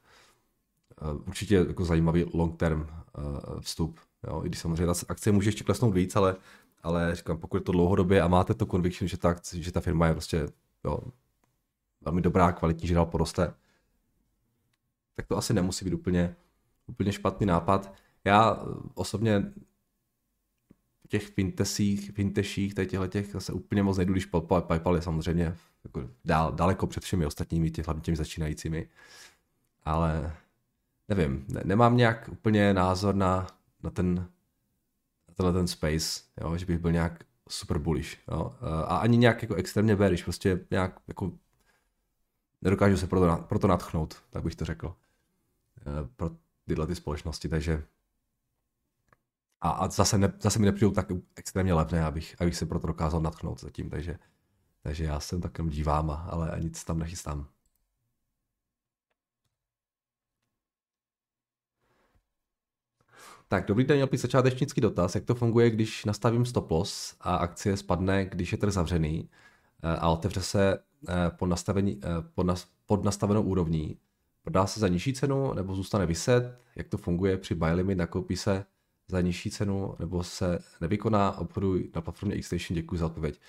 eh, 1.03 1.13
určitě 1.13 1.55
jako 1.55 1.85
zajímavý 1.85 2.25
long 2.35 2.57
term 2.57 2.87
eh, 2.89 3.61
vstup. 3.61 4.01
Jo? 4.27 4.43
I 4.45 4.49
když 4.49 4.61
samozřejmě 4.61 4.87
ta 4.87 4.93
akce 5.09 5.33
může 5.33 5.49
ještě 5.49 5.65
klesnout 5.65 5.95
víc, 5.95 6.17
ale, 6.17 6.37
ale 6.83 7.15
říkám, 7.17 7.39
pokud 7.39 7.57
je 7.57 7.61
to 7.61 7.73
dlouhodobě 7.73 8.23
a 8.23 8.29
máte 8.29 8.55
to 8.55 8.67
conviction, 8.67 9.09
že 9.09 9.17
ta, 9.17 9.29
akce, 9.29 9.63
že 9.63 9.73
ta 9.73 9.81
firma 9.81 10.07
je 10.07 10.13
prostě 10.13 10.49
jo, 10.85 10.99
velmi 12.01 12.21
dobrá, 12.21 12.53
kvalitní, 12.53 12.89
že 12.89 12.95
dál 12.95 13.07
poroste, 13.07 13.55
tak 15.17 15.27
to 15.27 15.37
asi 15.37 15.55
nemusí 15.55 15.85
být 15.85 15.95
úplně, 15.95 16.37
úplně 16.87 17.13
špatný 17.13 17.47
nápad. 17.47 17.93
Já 18.25 18.65
osobně 18.95 19.53
těch 21.09 21.27
fintesích, 21.27 22.11
finteších, 22.11 22.75
těchto 22.75 23.07
těch 23.07 23.37
se 23.39 23.53
úplně 23.53 23.83
moc 23.83 23.97
nejdu, 23.97 24.13
když 24.13 24.27
PayPal 24.27 24.97
je 24.97 25.03
samozřejmě 25.03 25.57
jako 25.85 26.11
dál, 26.25 26.53
daleko 26.53 26.87
před 26.87 27.03
všemi 27.03 27.27
ostatními, 27.27 27.71
těch, 27.71 27.87
hlavně 27.87 28.03
těmi 28.03 28.17
začínajícími. 28.17 28.89
Ale 29.85 30.33
nevím, 31.09 31.45
ne, 31.49 31.61
nemám 31.65 31.97
nějak 31.97 32.29
úplně 32.33 32.75
názor 32.75 33.15
na, 33.15 33.47
na 33.83 33.91
ten 33.91 34.29
na 35.29 35.35
tenhle 35.35 35.53
ten 35.53 35.67
space, 35.67 36.23
jo, 36.41 36.57
že 36.57 36.67
bych 36.67 36.79
byl 36.79 36.93
nějak 36.93 37.25
super 37.49 37.79
bullish. 37.79 38.19
Jo. 38.29 38.55
A 38.87 38.97
ani 38.97 39.17
nějak 39.17 39.43
jako 39.43 39.55
extrémně 39.55 39.97
bearish, 39.97 40.25
prostě 40.25 40.61
nějak 40.71 41.01
jako 41.09 41.33
nedokážu 42.63 42.97
se 42.97 43.07
proto, 43.07 43.45
proto 43.49 43.67
natchnout, 43.67 44.23
tak 44.31 44.43
bych 44.43 44.57
to 44.57 44.65
řekl. 44.65 44.95
Eh, 45.81 46.09
pro 46.17 46.31
tyhle 46.67 46.87
ty 46.87 46.95
společnosti, 46.95 47.49
takže 47.49 47.83
a, 49.61 49.71
a 49.71 49.89
zase, 49.89 50.19
ne, 50.19 50.33
zase 50.41 50.59
mi 50.59 50.67
nepřijdou 50.67 50.91
tak 50.91 51.07
extrémně 51.37 51.75
levné, 51.75 52.05
abych, 52.05 52.37
abych 52.41 52.57
se 52.57 52.67
proto 52.67 52.87
dokázal 52.87 53.21
natchnout 53.21 53.61
zatím, 53.61 53.91
takže, 53.91 54.19
takže 54.83 55.05
já 55.05 55.21
jsem 55.21 55.41
takovým 55.41 55.71
dívám, 55.71 56.11
ale 56.11 56.57
nic 56.61 56.85
tam 56.85 56.99
nechystám. 56.99 57.49
Tak, 63.49 63.67
dobrý 63.67 63.85
den, 63.85 63.97
měl 63.97 64.07
bych 64.07 64.21
začátečnický 64.21 64.81
dotaz. 64.81 65.15
Jak 65.15 65.25
to 65.25 65.35
funguje, 65.35 65.71
když 65.71 66.05
nastavím 66.05 66.47
stop 66.47 66.71
loss 66.71 67.17
a 67.21 67.37
akcie 67.37 67.77
spadne, 67.77 68.25
když 68.25 68.53
je 68.53 68.59
trh 68.59 68.73
zavřený 68.73 69.31
eh, 69.83 69.97
a 69.97 70.09
otevře 70.09 70.43
se 70.43 70.79
eh, 71.09 71.31
pod, 71.31 71.47
nastavení, 71.47 72.01
pod, 72.35 72.43
nas, 72.43 72.69
pod 72.87 73.05
nastavenou 73.05 73.43
úrovní, 73.43 73.99
Prodá 74.47 74.67
se 74.67 74.81
za 74.81 74.89
nižší 74.89 75.13
cenu 75.13 75.55
nebo 75.55 75.75
zůstane 75.75 76.07
vyset? 76.07 76.59
Jak 76.77 76.89
to 76.89 76.99
funguje 76.99 77.37
při 77.37 77.55
buy 77.55 77.73
limit? 77.73 77.99
Nakoupí 77.99 78.37
se 78.37 78.65
za 79.09 79.21
nižší 79.21 79.51
cenu 79.51 79.95
nebo 79.99 80.25
se 80.25 80.59
nevykoná? 80.81 81.39
Obchodu 81.39 81.79
na 81.95 82.01
platformě 82.01 82.41
Xstation. 82.41 82.75
Děkuji 82.75 82.97
za 82.97 83.07
odpověď. 83.07 83.41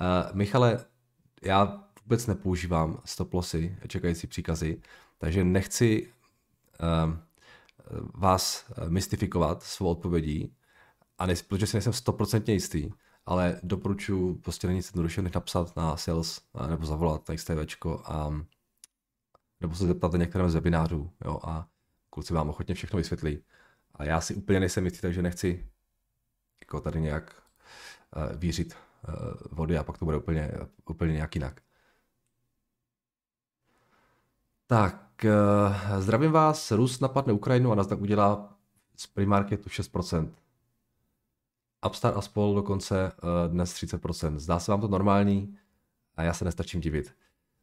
Uh, 0.00 0.36
Michale, 0.36 0.84
já 1.42 1.84
vůbec 2.02 2.26
nepoužívám 2.26 3.00
stop 3.04 3.34
lossy, 3.34 3.76
čekající 3.88 4.26
příkazy, 4.26 4.80
takže 5.18 5.44
nechci 5.44 6.12
uh, 7.06 7.16
vás 8.14 8.72
mystifikovat 8.88 9.62
svou 9.62 9.88
odpovědí, 9.88 10.56
a 11.18 11.26
ne, 11.26 11.34
protože 11.48 11.66
si 11.66 11.76
nejsem 11.76 11.92
stoprocentně 11.92 12.54
jistý, 12.54 12.90
ale 13.26 13.60
doporučuji, 13.62 14.34
prostě 14.34 14.66
není 14.66 14.76
nic 14.76 14.86
jednoduššího, 14.86 15.24
než 15.24 15.32
napsat 15.32 15.76
na 15.76 15.96
sales 15.96 16.40
nebo 16.70 16.86
zavolat 16.86 17.28
na 17.28 17.36
XTVčko 17.36 18.02
a 18.04 18.40
nebo 19.60 19.74
se 19.74 19.86
zeptat 19.86 20.12
na 20.12 20.18
některém 20.18 20.50
z 20.50 20.54
webinářů 20.54 21.10
jo, 21.24 21.40
a 21.44 21.68
kluci 22.10 22.34
vám 22.34 22.48
ochotně 22.48 22.74
všechno 22.74 22.96
vysvětlí. 22.96 23.38
A 23.96 24.04
já 24.04 24.20
si 24.20 24.34
úplně 24.34 24.60
nejsem 24.60 24.84
jistý, 24.84 25.00
takže 25.00 25.22
nechci 25.22 25.68
jako 26.60 26.80
tady 26.80 27.00
nějak 27.00 27.42
uh, 28.16 28.36
vířit 28.36 28.76
uh, 29.08 29.14
vody 29.50 29.78
a 29.78 29.84
pak 29.84 29.98
to 29.98 30.04
bude 30.04 30.16
úplně, 30.16 30.52
úplně 30.90 31.12
nějak 31.12 31.34
jinak. 31.34 31.60
Tak, 34.66 35.24
uh, 35.24 36.00
zdravím 36.00 36.32
vás. 36.32 36.70
Rus 36.70 37.00
napadne 37.00 37.32
Ukrajinu 37.32 37.72
a 37.72 37.74
nás 37.74 37.86
tak 37.86 38.00
udělá 38.00 38.56
z 38.96 39.06
primarketu 39.06 39.68
6%. 39.68 40.30
Upstart 41.86 42.16
a 42.16 42.20
spol 42.20 42.54
dokonce 42.54 43.12
dnes 43.48 43.74
30%. 43.74 44.38
Zdá 44.38 44.58
se 44.58 44.70
vám 44.70 44.80
to 44.80 44.88
normální? 44.88 45.58
A 46.16 46.22
já 46.22 46.34
se 46.34 46.44
nestačím 46.44 46.80
divit. 46.80 47.14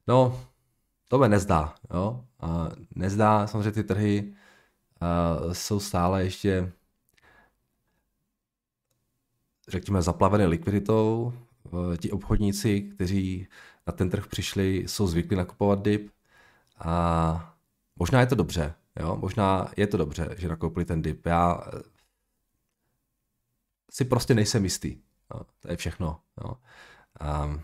No, 0.07 0.45
to 1.07 1.17
mě 1.17 1.29
nezdá. 1.29 1.75
Jo? 1.93 2.25
A 2.39 2.69
nezdá, 2.95 3.47
samozřejmě 3.47 3.71
ty 3.71 3.83
trhy 3.83 4.33
uh, 5.45 5.53
jsou 5.53 5.79
stále 5.79 6.23
ještě 6.23 6.71
řekněme 9.67 10.01
zaplavené 10.01 10.45
likviditou. 10.45 11.33
Uh, 11.63 11.95
ti 11.97 12.11
obchodníci, 12.11 12.81
kteří 12.81 13.47
na 13.87 13.93
ten 13.93 14.09
trh 14.09 14.27
přišli, 14.27 14.75
jsou 14.77 15.07
zvyklí 15.07 15.37
nakupovat 15.37 15.83
dip 15.83 16.11
a 16.77 17.55
možná 17.95 18.19
je 18.19 18.27
to 18.27 18.35
dobře, 18.35 18.73
jo? 18.99 19.15
možná 19.15 19.71
je 19.77 19.87
to 19.87 19.97
dobře, 19.97 20.35
že 20.37 20.47
nakoupili 20.47 20.85
ten 20.85 21.01
dip. 21.01 21.25
Já 21.25 21.55
uh, 21.55 21.81
si 23.91 24.05
prostě 24.05 24.33
nejsem 24.33 24.63
jistý. 24.63 25.01
Jo? 25.33 25.41
To 25.59 25.71
je 25.71 25.77
všechno. 25.77 26.19
Jo? 26.43 26.57
Um, 27.45 27.61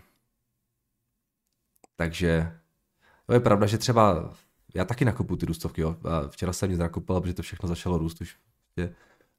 takže 1.96 2.60
to 3.26 3.32
je 3.32 3.40
pravda, 3.40 3.66
že 3.66 3.78
třeba 3.78 4.34
já 4.74 4.84
taky 4.84 5.04
nakupuju 5.04 5.36
ty 5.36 5.46
růstovky, 5.46 5.80
jo. 5.80 5.96
Včera 6.28 6.52
jsem 6.52 6.70
nic 6.70 6.78
nakupoval, 6.78 7.20
protože 7.20 7.34
to 7.34 7.42
všechno 7.42 7.68
začalo 7.68 7.98
růst 7.98 8.20
už. 8.20 8.36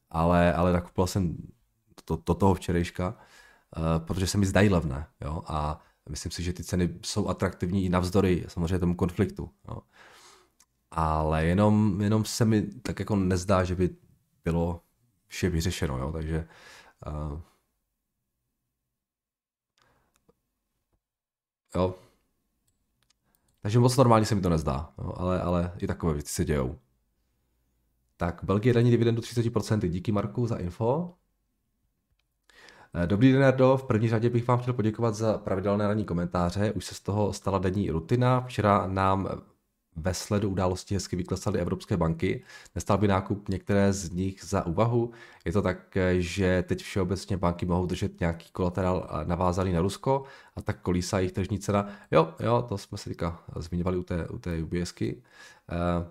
Ale, 0.10 0.54
ale 0.54 0.74
nakupoval 0.74 1.08
jsem 1.08 1.38
to, 2.06 2.18
to 2.18 2.34
toho 2.34 2.54
včerejška, 2.54 3.18
uh, 3.78 4.06
protože 4.06 4.28
se 4.28 4.38
mi 4.38 4.46
zdají 4.46 4.70
levné, 4.70 5.08
jo. 5.22 5.44
A 5.48 5.82
myslím 6.10 6.32
si, 6.32 6.44
že 6.44 6.54
ty 6.54 6.64
ceny 6.64 7.00
jsou 7.06 7.28
atraktivní 7.28 7.86
i 7.86 7.90
navzdory 7.90 8.46
samozřejmě 8.48 8.80
tomu 8.80 8.96
konfliktu, 8.96 9.50
jo. 9.68 9.82
Ale 10.92 11.46
jenom, 11.46 12.02
jenom 12.02 12.26
se 12.26 12.46
mi 12.46 12.62
tak 12.62 13.00
jako 13.00 13.16
nezdá, 13.16 13.64
že 13.64 13.76
by 13.76 13.90
bylo 14.44 14.82
vše 15.28 15.50
vyřešeno, 15.50 15.98
jo. 15.98 16.12
Takže 16.12 16.48
uh, 17.08 17.42
jo, 21.76 21.96
takže 23.62 23.80
moc 23.80 23.98
normálně 23.98 24.26
se 24.26 24.36
mi 24.36 24.42
to 24.42 24.50
nezdá, 24.50 24.90
no, 24.98 25.22
ale, 25.22 25.42
ale 25.42 25.72
i 25.78 25.88
takové 25.88 26.14
věci 26.14 26.34
se 26.34 26.46
dějou. 26.46 26.80
Tak, 28.18 28.40
Belgie 28.44 28.74
daní 28.74 28.92
dividendu 28.92 29.22
30%. 29.22 29.90
Díky 29.90 30.12
Marku 30.12 30.48
za 30.48 30.56
info. 30.56 31.14
Eh, 32.94 33.08
dobrý 33.08 33.32
den, 33.32 33.44
Erdo. 33.44 33.78
V 33.78 33.84
první 33.84 34.10
řadě 34.10 34.30
bych 34.30 34.48
vám 34.48 34.60
chtěl 34.60 34.74
poděkovat 34.74 35.16
za 35.16 35.38
pravidelné 35.38 35.88
ranní 35.88 36.06
komentáře. 36.06 36.72
Už 36.72 36.86
se 36.86 36.96
z 36.96 37.00
toho 37.00 37.34
stala 37.34 37.60
denní 37.60 37.92
rutina. 37.92 38.42
Včera 38.42 38.88
nám 38.88 39.42
ve 39.96 40.14
sledu 40.14 40.50
událostí 40.50 40.94
hezky 40.96 41.16
vyklesaly 41.16 41.60
evropské 41.60 41.98
banky. 41.98 42.44
Nestal 42.76 42.98
by 42.98 43.08
nákup 43.08 43.50
některé 43.50 43.94
z 43.94 44.10
nich 44.10 44.44
za 44.44 44.66
úvahu? 44.66 45.12
Je 45.46 45.52
to 45.52 45.62
tak, 45.62 45.98
že 46.18 46.64
teď 46.68 46.82
všeobecně 46.82 47.38
banky 47.38 47.66
mohou 47.66 47.86
držet 47.86 48.20
nějaký 48.20 48.52
kolaterál 48.52 49.10
navázaný 49.26 49.74
na 49.74 49.82
Rusko 49.82 50.24
a 50.56 50.62
tak 50.62 50.82
kolísá 50.82 51.20
jejich 51.20 51.32
tržní 51.32 51.60
cena. 51.60 51.90
Jo, 52.12 52.34
jo, 52.40 52.66
to 52.70 52.78
jsme 52.78 52.98
se 52.98 53.10
teďka 53.10 53.44
zmiňovali 53.56 53.98
u 53.98 54.04
té, 54.04 54.28
u 54.28 54.40
té 54.40 54.64
UBSky. 54.64 55.22
Uh, 55.72 56.08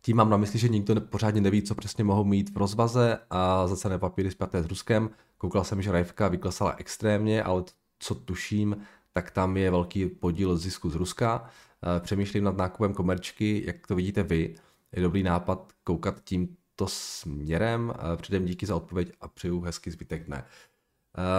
tím 0.00 0.16
mám 0.16 0.30
na 0.30 0.36
mysli, 0.36 0.58
že 0.58 0.68
nikdo 0.68 1.00
pořádně 1.00 1.40
neví, 1.40 1.62
co 1.62 1.74
přesně 1.74 2.04
mohou 2.04 2.24
mít 2.24 2.54
v 2.54 2.56
rozvaze 2.56 3.18
a 3.30 3.66
za 3.66 3.76
cené 3.76 3.98
papíry 3.98 4.30
zpěté 4.30 4.62
s 4.62 4.66
Ruskem. 4.66 5.10
Koukal 5.38 5.64
jsem, 5.64 5.82
že 5.82 5.92
Rajvka 5.92 6.28
vyklesala 6.28 6.74
extrémně, 6.78 7.42
ale 7.42 7.64
co 7.98 8.14
tuším, 8.14 8.76
tak 9.12 9.30
tam 9.30 9.56
je 9.56 9.70
velký 9.70 10.06
podíl 10.06 10.56
zisku 10.56 10.90
z 10.90 10.94
Ruska. 10.94 11.50
Eh, 11.84 12.00
přemýšlím 12.00 12.44
nad 12.44 12.56
nákupem 12.56 12.94
komerčky, 12.94 13.62
jak 13.66 13.86
to 13.86 13.94
vidíte 13.94 14.22
vy. 14.22 14.54
Je 14.92 15.02
dobrý 15.02 15.22
nápad 15.22 15.72
koukat 15.84 16.20
tímto 16.24 16.86
směrem. 16.88 17.92
Eh, 17.96 18.16
předem 18.16 18.44
díky 18.44 18.66
za 18.66 18.76
odpověď 18.76 19.12
a 19.20 19.28
přeju 19.28 19.60
hezký 19.60 19.90
zbytek 19.90 20.26
dne. 20.26 20.44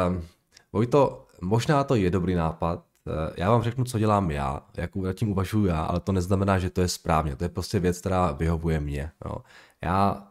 Um, 0.07 0.27
Vojto, 0.73 1.27
možná 1.41 1.83
to 1.83 1.95
je 1.95 2.11
dobrý 2.11 2.35
nápad, 2.35 2.89
Eh, 3.09 3.33
já 3.37 3.51
vám 3.51 3.63
řeknu, 3.63 3.83
co 3.83 3.99
dělám 3.99 4.31
já, 4.31 4.61
jak 4.77 4.95
nad 4.95 5.13
tím 5.13 5.31
uvažuji 5.31 5.65
já, 5.65 5.83
ale 5.83 5.99
to 5.99 6.11
neznamená, 6.11 6.59
že 6.59 6.69
to 6.69 6.81
je 6.81 6.87
správně. 6.87 7.35
To 7.35 7.43
je 7.43 7.49
prostě 7.49 7.79
věc, 7.79 7.99
která 7.99 8.31
vyhovuje 8.31 8.79
mně. 8.79 9.11
Jo. 9.25 9.35
Já, 9.81 10.27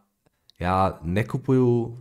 já 0.60 0.98
nekupuju 1.02 1.98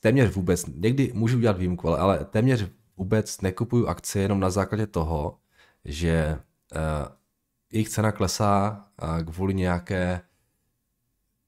téměř 0.00 0.34
vůbec, 0.34 0.66
někdy 0.66 1.12
můžu 1.14 1.36
udělat 1.36 1.58
výjimku, 1.58 1.88
ale, 1.88 1.98
ale 1.98 2.24
téměř 2.24 2.66
vůbec 2.96 3.40
nekupuju 3.40 3.86
akcie 3.86 4.22
jenom 4.22 4.40
na 4.40 4.50
základě 4.50 4.86
toho, 4.86 5.38
že 5.86 6.38
uh, 6.74 6.80
jejich 7.72 7.88
cena 7.88 8.12
klesá 8.12 8.84
kvůli 9.32 9.54
nějaké, 9.54 10.20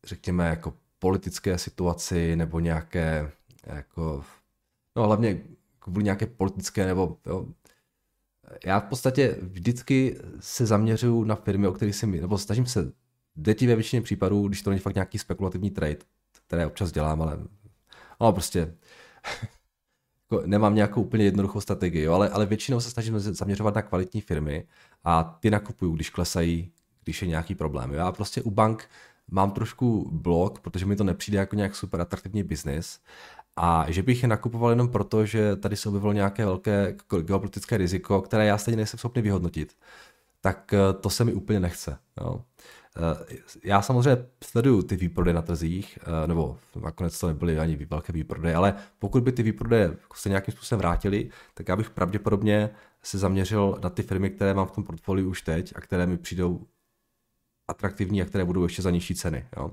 řekněme, 0.05 0.49
jako 0.49 0.75
politické 0.99 1.59
situaci 1.59 2.37
nebo 2.37 2.61
nějaké, 2.61 3.33
jako, 3.67 4.25
no 4.97 5.07
hlavně 5.07 5.43
kvůli 5.79 6.05
nějaké 6.05 6.27
politické 6.27 6.87
nebo 6.87 7.19
jo. 7.27 7.47
Já 8.67 8.81
v 8.81 8.85
podstatě 8.85 9.37
vždycky 9.43 10.19
se 10.41 10.67
zaměřuju 10.67 11.25
na 11.25 11.35
firmy, 11.35 11.67
o 11.67 11.73
kterých 11.73 11.97
si 11.97 12.07
nebo 12.07 12.39
snažím 12.39 12.67
se 12.67 12.93
děti 13.35 13.67
ve 13.67 13.75
většině 13.75 14.03
případů, 14.03 14.49
když 14.49 14.63
to 14.63 14.71
není 14.71 14.81
fakt 14.81 14.95
nějaký 14.95 15.19
spekulativní 15.19 15.71
trade, 15.71 15.99
které 16.47 16.67
občas 16.67 16.93
dělám, 16.93 17.23
ale 17.23 17.39
no 18.21 18.33
prostě 18.33 18.75
nemám 20.47 20.75
nějakou 20.75 21.03
úplně 21.03 21.25
jednoduchou 21.25 21.61
strategii, 21.61 22.03
jo, 22.03 22.13
ale, 22.13 22.29
ale 22.29 22.47
většinou 22.47 22.81
se 22.81 22.91
snažím 22.91 23.19
zaměřovat 23.19 23.75
na 23.75 23.83
kvalitní 23.83 24.21
firmy 24.21 24.67
a 25.05 25.39
ty 25.41 25.51
nakupuju, 25.51 25.93
když 25.93 26.11
klesají, 26.11 26.73
když 27.05 27.23
je 27.23 27.29
nějaký 27.29 27.55
problém. 27.55 27.93
Já 27.93 28.13
prostě 28.13 28.43
u 28.43 28.51
bank 28.51 28.89
mám 29.31 29.51
trošku 29.51 30.11
blok, 30.13 30.61
protože 30.61 30.87
mi 30.87 30.97
to 30.97 31.05
nepřijde 31.05 31.39
jako 31.39 31.57
nějak 31.57 31.77
super 31.77 32.01
atraktivní 32.01 32.43
biznis 32.43 33.01
a 33.57 33.87
že 33.89 34.03
bych 34.03 34.23
je 34.23 34.29
nakupoval 34.29 34.71
jenom 34.71 34.89
proto, 34.89 35.27
že 35.27 35.57
tady 35.57 35.77
se 35.77 35.89
objevilo 35.89 36.13
nějaké 36.13 36.45
velké 36.45 36.97
geopolitické 37.23 37.77
riziko, 37.77 38.23
které 38.23 38.47
já 38.47 38.59
stejně 38.59 38.77
nejsem 38.77 38.99
schopný 38.99 39.23
vyhodnotit, 39.23 39.77
tak 40.41 40.73
eh, 40.73 40.93
to 40.93 41.11
se 41.11 41.25
mi 41.25 41.35
úplně 41.35 41.61
nechce. 41.61 41.99
Jo. 42.21 42.45
Eh, 42.99 43.37
já 43.65 43.83
samozřejmě 43.83 44.27
sleduju 44.45 44.83
ty 44.83 44.97
výprodeje 44.97 45.35
na 45.35 45.43
trzích, 45.43 45.99
eh, 46.03 46.27
nebo 46.27 46.59
nakonec 46.83 47.19
to 47.19 47.27
nebyly 47.27 47.59
ani 47.59 47.77
velké 47.77 48.13
výprodeje, 48.13 48.55
ale 48.55 48.75
pokud 48.99 49.23
by 49.23 49.33
ty 49.33 49.43
výprodeje 49.43 49.97
se 50.15 50.29
nějakým 50.29 50.53
způsobem 50.53 50.79
vrátily, 50.81 51.31
tak 51.55 51.69
já 51.69 51.77
bych 51.77 51.91
pravděpodobně 51.91 52.71
se 53.03 53.19
zaměřil 53.19 53.79
na 53.83 53.91
ty 53.91 54.03
firmy, 54.03 54.31
které 54.31 54.55
mám 54.55 54.67
v 54.67 54.71
tom 54.71 54.85
portfoliu 54.85 55.31
už 55.31 55.43
teď 55.43 55.73
a 55.77 55.81
které 55.81 56.07
mi 56.07 56.19
přijdou 56.19 56.67
atraktivní 57.69 58.23
a 58.23 58.25
které 58.25 58.45
budou 58.45 58.63
ještě 58.63 58.83
za 58.83 58.91
nižší 58.91 59.15
ceny. 59.15 59.47
Jo 59.57 59.71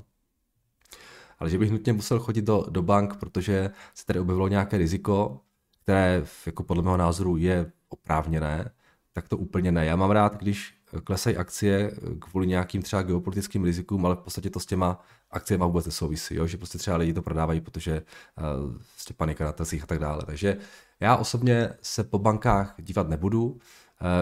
ale 1.39 1.49
že 1.49 1.57
bych 1.57 1.71
nutně 1.71 1.93
musel 1.93 2.19
chodit 2.19 2.41
do, 2.41 2.65
do 2.69 2.81
bank, 2.81 3.15
protože 3.15 3.69
se 3.93 4.05
tady 4.05 4.19
objevilo 4.19 4.47
nějaké 4.47 4.77
riziko, 4.77 5.41
které 5.83 6.25
jako 6.45 6.63
podle 6.63 6.83
mého 6.83 6.97
názoru 6.97 7.37
je 7.37 7.71
oprávněné, 7.89 8.71
tak 9.13 9.27
to 9.27 9.37
úplně 9.37 9.71
ne. 9.71 9.85
Já 9.85 9.95
mám 9.95 10.11
rád, 10.11 10.37
když 10.37 10.74
klesají 11.03 11.37
akcie 11.37 11.91
kvůli 12.19 12.47
nějakým 12.47 12.81
třeba 12.81 13.01
geopolitickým 13.01 13.63
rizikům, 13.63 14.05
ale 14.05 14.15
v 14.15 14.19
podstatě 14.19 14.49
to 14.49 14.59
s 14.59 14.65
těma 14.65 14.99
akciemi 15.31 15.63
vůbec 15.63 15.85
nesouvisí, 15.85 16.35
jo? 16.35 16.47
že 16.47 16.57
prostě 16.57 16.77
třeba 16.77 16.97
lidi 16.97 17.13
to 17.13 17.21
prodávají, 17.21 17.61
protože 17.61 18.01
uh, 18.37 18.77
prostě 18.93 19.13
panika 19.13 19.45
na 19.45 19.51
trzích 19.51 19.83
a 19.83 19.85
tak 19.85 19.99
dále. 19.99 20.23
Takže 20.25 20.57
já 20.99 21.15
osobně 21.15 21.69
se 21.81 22.03
po 22.03 22.19
bankách 22.19 22.75
dívat 22.77 23.09
nebudu. 23.09 23.45
Uh, 23.45 23.59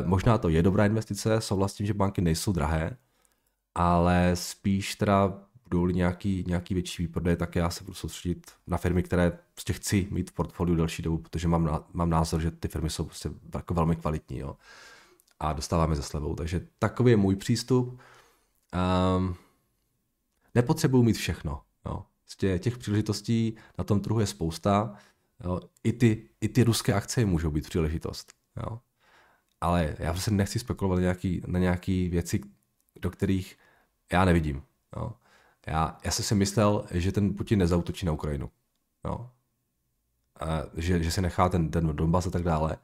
možná 0.05 0.37
to 0.37 0.49
je 0.49 0.63
dobrá 0.63 0.85
investice, 0.85 1.41
souhlasím, 1.41 1.85
že 1.85 1.93
banky 1.93 2.21
nejsou 2.21 2.51
drahé, 2.51 2.97
ale 3.75 4.31
spíš 4.33 4.95
teda 4.95 5.33
budou 5.69 5.87
nějaký, 5.87 6.43
nějaký 6.47 6.73
větší 6.73 7.03
výprodej, 7.03 7.35
tak 7.35 7.55
já 7.55 7.69
se 7.69 7.83
budu 7.83 7.93
soustředit 7.93 8.51
na 8.67 8.77
firmy, 8.77 9.03
které 9.03 9.39
prostě 9.53 9.73
chci 9.73 10.07
mít 10.11 10.29
v 10.29 10.33
portfoliu 10.33 10.75
delší 10.75 11.01
dobu, 11.01 11.17
protože 11.17 11.47
mám, 11.47 11.85
mám 11.93 12.09
názor, 12.09 12.41
že 12.41 12.51
ty 12.51 12.67
firmy 12.67 12.89
jsou 12.89 13.05
prostě 13.05 13.29
jako 13.53 13.73
velmi 13.73 13.95
kvalitní 13.95 14.39
jo? 14.39 14.55
A 15.39 15.53
dostáváme 15.53 15.95
ze 15.95 16.03
slevou. 16.03 16.35
Takže 16.35 16.67
takový 16.79 17.11
je 17.11 17.17
můj 17.17 17.35
přístup. 17.35 17.99
Um, 19.17 19.35
nepotřebuju 20.55 21.03
mít 21.03 21.17
všechno. 21.17 21.61
Jo? 21.85 22.05
Prostě 22.21 22.59
těch 22.59 22.77
příležitostí 22.77 23.55
na 23.77 23.83
tom 23.83 23.99
trhu 23.99 24.19
je 24.19 24.27
spousta. 24.27 24.95
Jo? 25.43 25.59
I, 25.83 25.93
ty, 25.93 26.29
I 26.41 26.49
ty 26.49 26.63
ruské 26.63 26.93
akcie 26.93 27.25
můžou 27.25 27.51
být 27.51 27.69
příležitost. 27.69 28.33
Jo? 28.57 28.79
Ale 29.61 29.95
já 29.99 30.13
prostě 30.13 30.31
nechci 30.31 30.59
spekulovat 30.59 30.97
na 30.97 31.01
nějaký, 31.01 31.41
na 31.47 31.59
nějaký 31.59 32.09
věci, 32.09 32.41
do 33.01 33.09
kterých 33.09 33.57
já 34.11 34.25
nevidím. 34.25 34.63
Jo? 34.95 35.13
Já, 35.67 35.97
já 36.03 36.11
jsem 36.11 36.25
si 36.25 36.35
myslel, 36.35 36.85
že 36.91 37.11
ten 37.11 37.33
Putin 37.33 37.59
nezautočí 37.59 38.05
na 38.05 38.11
Ukrajinu. 38.11 38.51
No. 39.05 39.29
A 40.39 40.61
že, 40.73 41.03
že 41.03 41.11
se 41.11 41.21
nechá 41.21 41.49
ten, 41.49 41.71
ten 41.71 41.95
Donbass 41.95 42.27
a 42.27 42.29
tak 42.29 42.43
dále. 42.43 42.77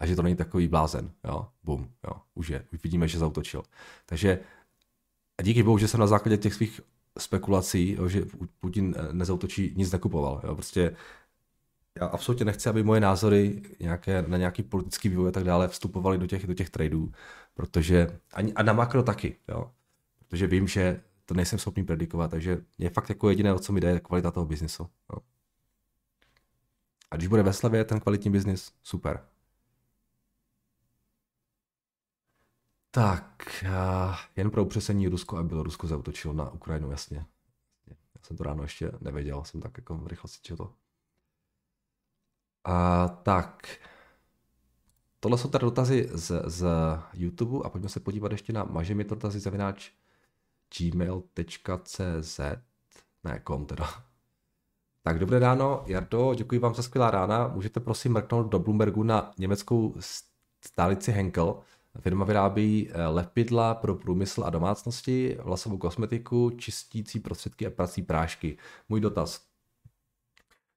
A 0.00 0.06
že 0.06 0.16
to 0.16 0.22
není 0.22 0.36
takový 0.36 0.68
blázen. 0.68 1.10
Jo. 1.24 1.46
Bum. 1.64 1.90
Jo. 2.06 2.12
Už 2.34 2.48
je. 2.48 2.64
Už 2.72 2.82
vidíme, 2.82 3.08
že 3.08 3.18
zautočil. 3.18 3.62
Takže 4.06 4.38
a 5.38 5.42
díky 5.42 5.62
bohu, 5.62 5.78
že 5.78 5.88
jsem 5.88 6.00
na 6.00 6.06
základě 6.06 6.36
těch 6.36 6.54
svých 6.54 6.80
spekulací, 7.18 7.92
jo, 7.98 8.08
že 8.08 8.24
Putin 8.60 8.94
eh, 8.98 9.12
nezautočí, 9.12 9.72
nic 9.76 9.92
nekupoval. 9.92 10.40
Jo. 10.44 10.54
Prostě 10.54 10.96
já 12.00 12.06
absolutně 12.06 12.44
nechci, 12.44 12.68
aby 12.68 12.82
moje 12.82 13.00
názory 13.00 13.62
nějaké, 13.80 14.22
na 14.22 14.36
nějaký 14.36 14.62
politický 14.62 15.08
vývoj 15.08 15.28
a 15.28 15.32
tak 15.32 15.44
dále 15.44 15.68
vstupovaly 15.68 16.18
do 16.18 16.26
těch, 16.26 16.46
do 16.46 16.54
těch 16.54 16.70
tradeů, 16.70 17.12
protože 17.54 18.18
ani, 18.32 18.54
a 18.54 18.62
na 18.62 18.72
makro 18.72 19.02
taky, 19.02 19.36
jo. 19.48 19.70
Protože 20.18 20.46
vím, 20.46 20.68
že 20.68 21.00
to 21.26 21.34
nejsem 21.34 21.58
schopný 21.58 21.84
predikovat, 21.84 22.30
takže 22.30 22.58
je 22.78 22.90
fakt 22.90 23.08
jako 23.08 23.30
jediné, 23.30 23.54
o 23.54 23.58
co 23.58 23.72
mi 23.72 23.80
jde, 23.80 24.00
kvalita 24.00 24.30
toho 24.30 24.46
biznisu. 24.46 24.86
No. 25.12 25.18
A 27.10 27.16
když 27.16 27.28
bude 27.28 27.42
ve 27.42 27.52
slavě 27.52 27.84
ten 27.84 28.00
kvalitní 28.00 28.30
biznis, 28.30 28.72
super. 28.82 29.20
Tak, 32.90 33.64
jen 34.36 34.50
pro 34.50 34.64
upřesení 34.64 35.08
Rusko 35.08 35.36
a 35.36 35.42
bylo 35.42 35.62
Rusko 35.62 35.86
zautočilo 35.86 36.34
na 36.34 36.50
Ukrajinu, 36.50 36.90
jasně. 36.90 37.26
Já 37.86 38.22
jsem 38.22 38.36
to 38.36 38.44
ráno 38.44 38.62
ještě 38.62 38.92
nevěděl, 39.00 39.44
jsem 39.44 39.60
tak 39.60 39.78
jako 39.78 39.96
v 39.96 40.06
rychlosti 40.06 40.42
četl. 40.42 40.72
A, 42.64 43.08
tak, 43.08 43.78
tohle 45.20 45.38
jsou 45.38 45.48
tady 45.48 45.62
dotazy 45.62 46.08
z, 46.12 46.42
z 46.46 46.66
YouTube 47.12 47.66
a 47.66 47.70
pojďme 47.70 47.88
se 47.88 48.00
podívat 48.00 48.32
ještě 48.32 48.52
na 48.52 48.64
maže 48.64 48.94
mi 48.94 49.04
dotazy 49.04 49.40
zavináč 49.40 49.90
gmail.cz, 50.78 52.40
ne, 53.24 53.38
kom 53.38 53.66
teda. 53.66 54.04
Tak 55.02 55.18
dobré 55.18 55.38
ráno, 55.38 55.84
Jardo, 55.86 56.34
děkuji 56.34 56.60
vám 56.60 56.74
za 56.74 56.82
skvělá 56.82 57.10
rána. 57.10 57.48
Můžete 57.48 57.80
prosím 57.80 58.12
mrknout 58.12 58.46
do 58.46 58.58
Bloombergu 58.58 59.02
na 59.02 59.32
německou 59.38 59.94
stálici 60.64 61.12
Henkel. 61.12 61.62
Firma 61.98 62.24
vyrábí 62.24 62.90
eh, 62.90 63.06
lepidla 63.06 63.74
pro 63.74 63.94
průmysl 63.94 64.44
a 64.44 64.50
domácnosti, 64.50 65.38
vlasovou 65.42 65.78
kosmetiku, 65.78 66.50
čistící 66.50 67.20
prostředky 67.20 67.66
a 67.66 67.70
prací 67.70 68.02
prášky. 68.02 68.58
Můj 68.88 69.00
dotaz. 69.00 69.46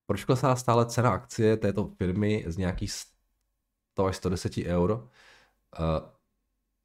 Proč 0.05 0.25
klesá 0.25 0.55
stále 0.55 0.85
cena 0.85 1.11
akcie 1.11 1.57
této 1.57 1.87
firmy 1.87 2.45
z 2.47 2.57
nějakých 2.57 2.91
100 2.91 4.05
až 4.05 4.15
110 4.15 4.57
eur? 4.57 5.09
Eh, 5.79 5.79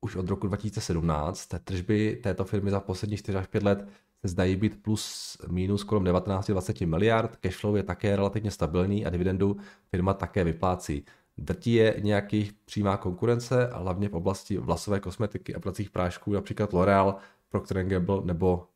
už 0.01 0.17
od 0.17 0.29
roku 0.29 0.47
2017. 0.47 1.49
Tržby 1.65 2.21
této 2.23 2.45
firmy 2.45 2.71
za 2.71 2.81
poslední 2.81 3.17
4 3.17 3.39
až 3.39 3.47
5 3.47 3.63
let 3.63 3.89
se 4.21 4.29
zdají 4.29 4.57
být 4.57 4.83
plus 4.83 5.37
minus 5.49 5.85
kolem 5.85 6.05
19-20 6.05 6.87
miliard, 6.87 7.37
cashflow 7.37 7.77
je 7.77 7.83
také 7.83 8.17
relativně 8.17 8.51
stabilní 8.51 9.07
a 9.07 9.11
dividendu 9.11 9.57
firma 9.91 10.15
také 10.15 10.45
vyplácí. 10.45 11.05
Drtí 11.39 11.73
je 11.73 11.97
nějakých 12.01 12.53
přímá 12.53 12.97
konkurence, 12.97 13.69
a 13.69 13.79
hlavně 13.79 14.09
v 14.09 14.15
oblasti 14.15 14.59
vlasové 14.59 15.01
kosmetiky 15.01 15.55
a 15.55 15.61
pracích 15.61 15.91
prášků, 15.91 16.33
například 16.33 16.73
L'Oreal, 16.73 17.17
Procter 17.49 17.85
Gamble 17.85 18.21
nebo 18.25 18.69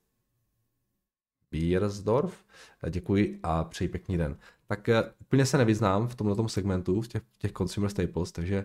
Biersdorf. 1.50 2.44
Děkuji 2.90 3.40
a 3.42 3.64
přeji 3.64 3.88
pěkný 3.88 4.16
den. 4.16 4.38
Tak 4.66 4.88
eh, 4.88 5.12
úplně 5.20 5.46
se 5.46 5.58
nevyznám 5.58 6.08
v 6.08 6.14
tomto 6.14 6.48
segmentu, 6.48 7.00
v 7.00 7.08
těch, 7.08 7.22
těch 7.38 7.52
consumer 7.52 7.90
staples, 7.90 8.32
takže 8.32 8.64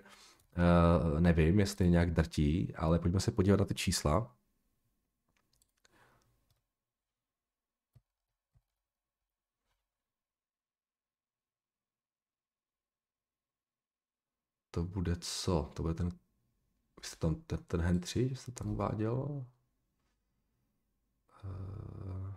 Uh, 0.57 1.19
nevím, 1.19 1.59
jestli 1.59 1.89
nějak 1.89 2.11
drtí, 2.11 2.73
ale 2.75 2.99
pojďme 2.99 3.19
se 3.19 3.31
podívat 3.31 3.59
na 3.59 3.65
ty 3.65 3.73
čísla. 3.73 4.31
To 14.71 14.83
bude 14.83 15.15
co? 15.15 15.71
To 15.73 15.83
bude 15.83 15.93
ten, 15.93 16.11
jste 17.01 17.15
tam, 17.15 17.35
ten, 17.35 17.63
ten 17.63 17.81
hand 17.81 18.01
3, 18.01 18.29
že 18.29 18.35
jste 18.35 18.51
tam 18.51 18.67
uváděl? 18.71 19.45
Uh, 21.43 22.33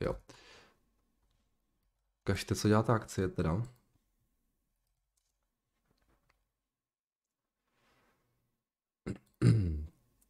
jo. 0.00 0.14
Kažte, 2.24 2.54
co 2.54 2.68
dělá 2.68 2.82
ta 2.82 2.94
akcie 2.94 3.28
teda. 3.28 3.62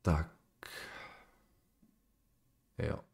tak. 0.03 0.37
Jo. 2.79 3.08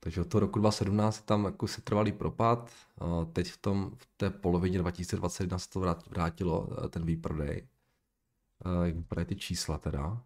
Takže 0.00 0.20
od 0.20 0.28
toho 0.28 0.40
roku 0.40 0.58
2017 0.58 1.20
tam 1.20 1.44
jako 1.44 1.66
se 1.68 1.80
trvalý 1.82 2.12
propad. 2.12 2.70
Teď 3.32 3.48
v, 3.50 3.56
tom, 3.56 3.90
v 3.96 4.06
té 4.16 4.30
polovině 4.30 4.78
2021 4.78 5.58
se 5.58 5.70
to 5.70 5.80
vrátilo, 6.10 6.68
eh, 6.84 6.88
ten 6.88 7.06
výprodej. 7.06 7.68
Eh, 8.64 8.86
jak 8.86 8.96
vypadají 8.96 9.26
ty 9.26 9.36
čísla 9.36 9.78
teda? 9.78 10.24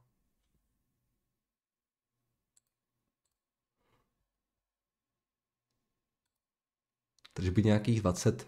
Tržby 7.33 7.63
nějakých 7.63 8.01
20, 8.01 8.47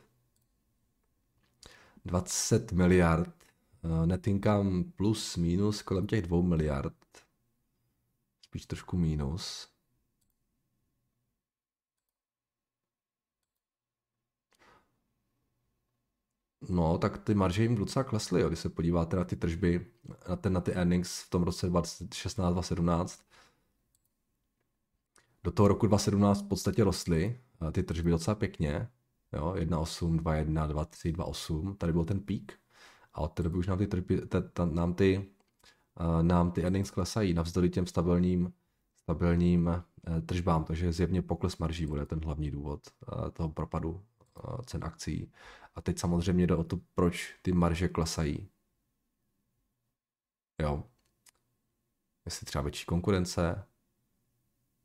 20 2.04 2.72
miliard. 2.72 3.34
Eh, 3.84 4.06
net 4.06 4.26
income 4.26 4.84
plus 4.96 5.36
minus 5.36 5.82
kolem 5.82 6.06
těch 6.06 6.22
2 6.22 6.42
miliard. 6.42 6.96
Spíš 8.44 8.66
trošku 8.66 8.96
minus. 8.96 9.75
No, 16.68 16.98
tak 16.98 17.18
ty 17.18 17.34
marže 17.34 17.62
jim 17.62 17.74
docela 17.74 18.04
klesly, 18.04 18.40
jo. 18.40 18.48
když 18.48 18.60
se 18.60 18.68
podíváte 18.68 19.16
na 19.16 19.24
ty 19.24 19.36
tržby, 19.36 19.86
na, 20.28 20.36
ten, 20.36 20.52
na 20.52 20.60
ty 20.60 20.72
earnings 20.72 21.22
v 21.22 21.30
tom 21.30 21.42
roce 21.42 21.70
2016-2017. 21.70 23.20
Do 25.44 25.50
toho 25.50 25.68
roku 25.68 25.86
2017 25.86 26.42
v 26.42 26.48
podstatě 26.48 26.84
rostly 26.84 27.40
ty 27.72 27.82
tržby 27.82 28.10
docela 28.10 28.34
pěkně. 28.34 28.88
Jo, 29.32 29.54
1,8, 29.56 30.18
2,1, 30.18 30.68
2,3, 30.68 31.12
2,8, 31.12 31.76
tady 31.76 31.92
byl 31.92 32.04
ten 32.04 32.20
pík. 32.20 32.58
A 33.14 33.20
od 33.20 33.28
té 33.28 33.42
doby 33.42 33.58
už 33.58 33.66
nám 33.66 33.78
ty, 33.78 33.86
tržby, 33.86 34.26
ta, 34.26 34.40
ta, 34.40 34.64
nám 34.64 34.94
ty, 34.94 35.30
uh, 36.00 36.22
nám 36.22 36.50
ty 36.50 36.62
earnings 36.62 36.90
klesají 36.90 37.34
navzdory 37.34 37.70
těm 37.70 37.86
stabilním, 37.86 38.52
stabilním 38.96 39.66
uh, 39.66 40.20
tržbám, 40.26 40.64
takže 40.64 40.92
zjevně 40.92 41.22
pokles 41.22 41.58
marží 41.58 41.86
bude 41.86 42.06
ten 42.06 42.20
hlavní 42.24 42.50
důvod 42.50 42.80
uh, 43.12 43.30
toho 43.30 43.48
propadu 43.48 43.90
uh, 43.90 44.60
cen 44.66 44.84
akcí. 44.84 45.32
A 45.76 45.80
teď 45.80 45.98
samozřejmě 45.98 46.46
jde 46.46 46.54
o 46.54 46.64
to, 46.64 46.80
proč 46.94 47.38
ty 47.42 47.52
marže 47.52 47.88
klesají. 47.88 48.50
Jo. 50.58 50.84
Jestli 52.24 52.46
třeba 52.46 52.62
větší 52.62 52.86
konkurence, 52.86 53.66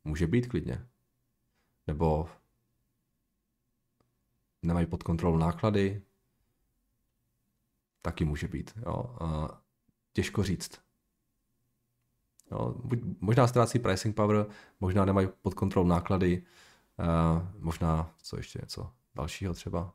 může 0.04 0.27
být 0.27 0.47
klidně. 0.47 0.88
Nebo 1.88 2.30
nemají 4.62 4.86
pod 4.86 5.04
kontrolou 5.04 5.38
náklady, 5.38 6.01
taky 8.01 8.25
může 8.25 8.47
být. 8.47 8.73
Jo. 8.86 9.15
A 9.21 9.62
těžko 10.13 10.43
říct. 10.43 10.82
Jo. 12.51 12.75
Možná 13.19 13.47
ztrácí 13.47 13.80
pricing 13.80 14.15
power, 14.15 14.45
možná 14.80 15.06
nemají 15.06 15.27
pod 15.41 15.54
kontrolou 15.54 15.88
náklady, 15.88 16.45
možná 17.58 18.15
co 18.21 18.38
ještě 18.38 18.60
něco 18.62 18.93
dalšího 19.15 19.54
třeba. 19.54 19.93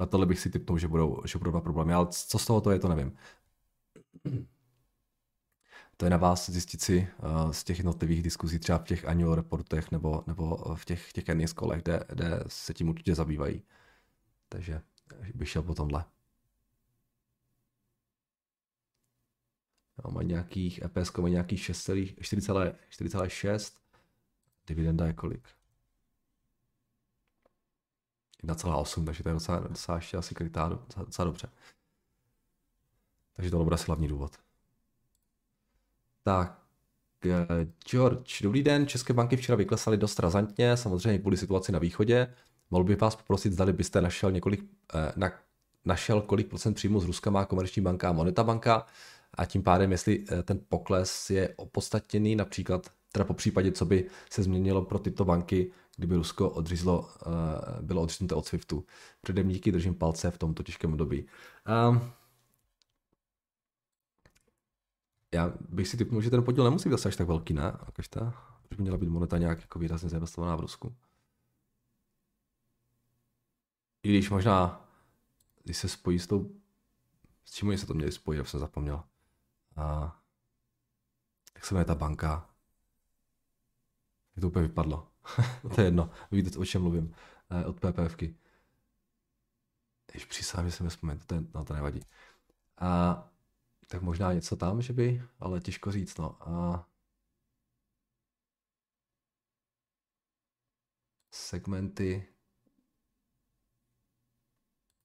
A 0.00 0.06
tohle 0.06 0.26
bych 0.26 0.40
si 0.40 0.50
typnul, 0.50 0.78
že 0.78 0.88
budou, 0.88 1.22
že 1.26 1.38
budou 1.38 1.50
dva 1.50 1.60
problémy, 1.60 1.94
ale 1.94 2.06
co 2.10 2.38
z 2.38 2.46
toho 2.46 2.60
to 2.60 2.70
je, 2.70 2.78
to 2.78 2.88
nevím. 2.88 3.16
To 5.96 6.06
je 6.06 6.10
na 6.10 6.16
vás 6.16 6.50
zjistit 6.50 6.82
si 6.82 7.08
uh, 7.22 7.50
z 7.50 7.64
těch 7.64 7.78
jednotlivých 7.78 8.22
diskuzí, 8.22 8.58
třeba 8.58 8.78
v 8.78 8.84
těch 8.84 9.04
annual 9.04 9.34
reportech 9.34 9.90
nebo, 9.90 10.24
nebo 10.26 10.74
v 10.74 10.84
těch, 10.84 11.12
těch 11.12 11.28
earnings 11.28 11.52
kolech, 11.52 11.82
kde, 11.82 12.04
kde 12.08 12.44
se 12.46 12.74
tím 12.74 12.88
určitě 12.88 13.14
zabývají. 13.14 13.62
Takže 14.48 14.82
bych 15.34 15.48
šel 15.48 15.62
po 15.62 15.74
tomhle. 15.74 16.04
Mají 20.10 20.28
nějakých, 20.28 20.82
EPS 20.82 21.16
mají 21.16 21.32
nějakých 21.32 21.70
4,6. 21.70 23.76
Dividenda 24.66 25.06
je 25.06 25.12
kolik? 25.12 25.59
1,8, 28.44 29.04
takže 29.04 29.22
to 29.22 29.28
je 29.28 29.32
docela, 29.32 29.58
docela 29.58 29.96
ještě 29.96 30.16
asi 30.16 30.34
krytá 30.34 30.68
docela, 30.68 31.04
docela 31.04 31.24
dobře. 31.24 31.48
Takže 33.36 33.50
tohle 33.50 33.64
bude 33.64 33.74
asi 33.74 33.86
hlavní 33.86 34.08
důvod. 34.08 34.32
Tak, 36.22 36.62
eh, 37.24 37.66
George, 37.90 38.42
dobrý 38.42 38.62
den. 38.62 38.86
České 38.86 39.12
banky 39.12 39.36
včera 39.36 39.56
vyklesaly 39.56 39.96
dost 39.96 40.18
razantně, 40.18 40.76
samozřejmě 40.76 41.18
kvůli 41.18 41.36
situaci 41.36 41.72
na 41.72 41.78
východě. 41.78 42.34
Mohl 42.70 42.84
bych 42.84 43.00
vás 43.00 43.16
poprosit, 43.16 43.52
zda 43.52 43.66
byste 43.66 44.00
našel 44.00 44.32
několik, 44.32 44.64
eh, 44.94 45.12
na, 45.16 45.32
našel 45.84 46.20
kolik 46.20 46.48
procent 46.48 46.74
příjmu 46.74 47.00
z 47.00 47.04
Ruska 47.04 47.30
má 47.30 47.44
komerční 47.44 47.82
banka 47.82 48.08
a 48.08 48.12
Moneta 48.12 48.44
banka 48.44 48.86
a 49.34 49.44
tím 49.44 49.62
pádem, 49.62 49.92
jestli 49.92 50.24
eh, 50.32 50.42
ten 50.42 50.60
pokles 50.68 51.30
je 51.30 51.54
opodstatněný, 51.56 52.36
například, 52.36 52.90
teda 53.12 53.24
po 53.24 53.34
případě, 53.34 53.72
co 53.72 53.84
by 53.84 54.10
se 54.30 54.42
změnilo 54.42 54.82
pro 54.82 54.98
tyto 54.98 55.24
banky, 55.24 55.72
kdyby 56.00 56.16
Rusko 56.16 56.50
odřízlo, 56.50 57.00
uh, 57.00 57.82
bylo 57.82 58.02
odříznuté 58.02 58.34
od 58.34 58.46
SWIFTu. 58.46 58.84
Předem 59.20 59.48
díky, 59.48 59.72
držím 59.72 59.94
palce 59.94 60.30
v 60.30 60.38
tomto 60.38 60.62
těžkém 60.62 60.92
období. 60.92 61.26
Um, 61.90 62.12
já 65.34 65.52
bych 65.68 65.88
si 65.88 65.96
typnul, 65.96 66.22
že 66.22 66.30
ten 66.30 66.44
podíl 66.44 66.64
nemusí 66.64 66.88
být 66.88 67.06
až 67.06 67.16
tak 67.16 67.26
velký, 67.26 67.54
ne? 67.54 67.72
ta, 68.10 68.34
že 68.70 68.76
by 68.76 68.82
měla 68.82 68.98
být 68.98 69.08
moneta 69.08 69.38
nějak 69.38 69.60
jako 69.60 69.78
výrazně 69.78 70.08
zainvestovaná 70.08 70.56
v 70.56 70.60
Rusku. 70.60 70.96
I 74.02 74.08
když 74.08 74.30
možná, 74.30 74.88
když 75.64 75.76
se 75.76 75.88
spojí 75.88 76.18
s 76.18 76.26
tou, 76.26 76.50
s 77.44 77.52
čím 77.52 77.78
se 77.78 77.86
to 77.86 77.94
měli 77.94 78.12
spojit, 78.12 78.38
já 78.38 78.44
jsem 78.44 78.60
zapomněl. 78.60 79.02
A, 79.76 80.16
jak 81.54 81.64
se 81.64 81.74
jmenuje 81.74 81.84
ta 81.84 81.94
banka? 81.94 82.50
Jak 84.36 84.40
to 84.40 84.48
úplně 84.48 84.66
vypadlo? 84.66 85.09
to 85.74 85.80
je 85.80 85.86
jedno, 85.86 86.10
víte, 86.30 86.58
o 86.58 86.64
čem 86.64 86.82
mluvím. 86.82 87.14
Eh, 87.50 87.64
od 87.64 87.80
PPFky. 87.80 88.36
Když 90.12 90.24
přísám, 90.24 90.66
že 90.66 90.72
jsem 90.72 90.84
nespomněl, 90.86 91.18
to, 91.26 91.34
je, 91.34 91.42
no, 91.54 91.64
to 91.64 91.74
nevadí. 91.74 92.00
A, 92.78 93.30
tak 93.86 94.02
možná 94.02 94.32
něco 94.32 94.56
tam, 94.56 94.82
že 94.82 94.92
by, 94.92 95.22
ale 95.40 95.60
těžko 95.60 95.92
říct, 95.92 96.18
no. 96.18 96.48
A, 96.48 96.86
segmenty 101.30 102.28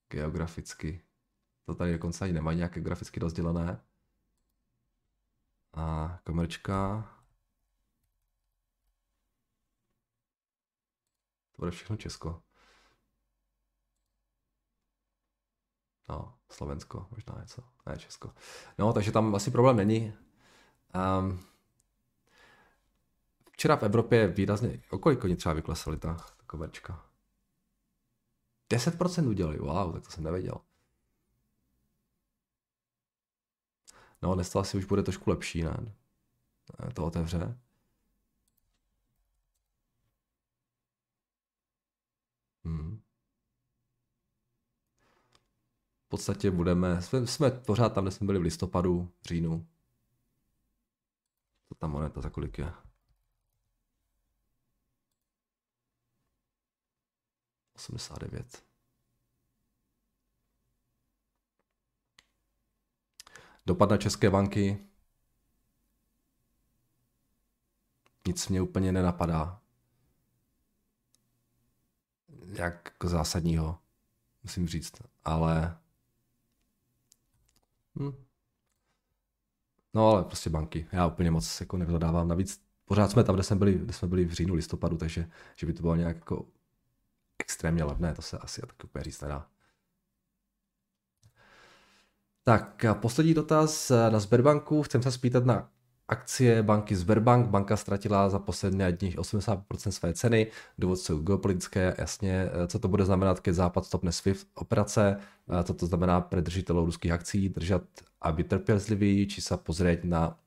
geograficky. 0.09 1.01
To 1.65 1.75
tady 1.75 1.91
dokonce 1.91 2.25
ani 2.25 2.33
nemají 2.33 2.57
nějaké 2.57 2.81
graficky 2.81 3.19
rozdělené. 3.19 3.81
A 5.73 6.19
komerčka 6.23 7.09
To 11.55 11.61
bude 11.61 11.71
všechno 11.71 11.97
Česko. 11.97 12.43
No, 16.09 16.37
Slovensko, 16.49 17.07
možná 17.11 17.35
něco. 17.41 17.63
Ne, 17.85 17.97
Česko. 17.97 18.33
No, 18.77 18.93
takže 18.93 19.11
tam 19.11 19.35
asi 19.35 19.51
problém 19.51 19.77
není. 19.77 20.13
Um, 21.19 21.39
včera 23.51 23.75
v 23.75 23.83
Evropě 23.83 24.27
výrazně, 24.27 24.81
o 24.89 24.97
kolik 24.97 25.23
oni 25.23 25.35
třeba 25.35 25.53
vyklesali 25.53 25.97
ta, 25.97 26.13
ta 26.13 26.43
komerčka? 26.45 27.05
10% 28.69 29.29
udělali, 29.29 29.57
wow, 29.57 29.93
tak 29.93 30.03
to 30.03 30.11
jsem 30.11 30.23
nevěděl. 30.23 30.61
No, 34.21 34.35
dnes 34.35 34.49
to 34.49 34.59
asi 34.59 34.77
už 34.77 34.85
bude 34.85 35.03
trošku 35.03 35.29
lepší, 35.29 35.63
ne? 35.63 35.95
To 36.93 37.05
otevře. 37.05 37.59
v 46.05 46.07
podstatě 46.07 46.51
budeme, 46.51 47.01
jsme, 47.01 47.27
jsme 47.27 47.51
pořád 47.51 47.89
tam, 47.89 48.03
kde 48.03 48.11
jsme 48.11 48.25
byli 48.25 48.39
v 48.39 48.41
listopadu, 48.41 49.11
v 49.21 49.27
říjnu. 49.27 49.67
Co 51.69 51.75
tam 51.75 51.91
moneta 51.91 52.21
za 52.21 52.29
kolik 52.29 52.57
je? 52.57 52.73
89. 57.75 58.65
Dopad 63.65 63.89
na 63.89 63.97
české 63.97 64.29
banky. 64.29 64.87
Nic 68.27 68.47
mě 68.47 68.61
úplně 68.61 68.91
nenapadá. 68.91 69.61
Jak 72.47 72.89
jako 72.91 73.07
zásadního, 73.07 73.79
musím 74.43 74.67
říct. 74.67 74.93
Ale 75.23 75.77
Hm. 77.99 78.11
No 79.93 80.09
ale 80.09 80.23
prostě 80.23 80.49
banky. 80.49 80.87
Já 80.91 81.07
úplně 81.07 81.31
moc 81.31 81.59
jako 81.59 81.77
nevzadávám. 81.77 82.27
Navíc 82.27 82.61
pořád 82.85 83.11
jsme 83.11 83.23
tam, 83.23 83.35
kde 83.35 83.43
jsme 83.43 83.55
byli, 83.55 83.73
kde 83.73 83.93
jsme 83.93 84.07
byli 84.07 84.25
v 84.25 84.31
říjnu, 84.33 84.53
listopadu, 84.53 84.97
takže 84.97 85.29
že 85.55 85.65
by 85.65 85.73
to 85.73 85.81
bylo 85.81 85.95
nějak 85.95 86.15
jako 86.15 86.45
extrémně 87.39 87.83
levné, 87.83 88.13
to 88.13 88.21
se 88.21 88.37
asi 88.37 88.61
tak 88.61 88.83
úplně 88.83 89.03
říct 89.03 89.21
nedá. 89.21 89.47
Tak 92.43 92.85
poslední 92.93 93.33
dotaz 93.33 93.91
na 94.09 94.19
Sberbanku. 94.19 94.83
Chcem 94.83 95.03
se 95.03 95.11
spýtat 95.11 95.45
na 95.45 95.71
akcie 96.07 96.63
banky 96.63 96.95
Sberbank. 96.95 97.47
Banka 97.47 97.77
ztratila 97.77 98.29
za 98.29 98.39
poslední 98.39 98.85
dní 98.91 99.15
80% 99.15 99.89
své 99.89 100.13
ceny. 100.13 100.47
Důvod 100.77 100.95
jsou 100.95 101.19
geopolitické, 101.19 101.95
jasně. 101.97 102.49
Co 102.67 102.79
to 102.79 102.87
bude 102.87 103.05
znamenat, 103.05 103.41
když 103.41 103.55
západ 103.55 103.85
stopne 103.85 104.11
SWIFT 104.11 104.47
operace? 104.55 105.17
Co 105.63 105.73
to 105.73 105.85
znamená 105.85 106.21
pre 106.21 106.41
držitelů 106.41 106.85
ruských 106.85 107.11
akcí? 107.11 107.49
Držet 107.49 107.83
a 108.21 108.31
být 108.31 108.47
trpězlivý, 108.47 109.27
či 109.27 109.41
se 109.41 109.57
pozrieť 109.57 110.03
na 110.03 110.37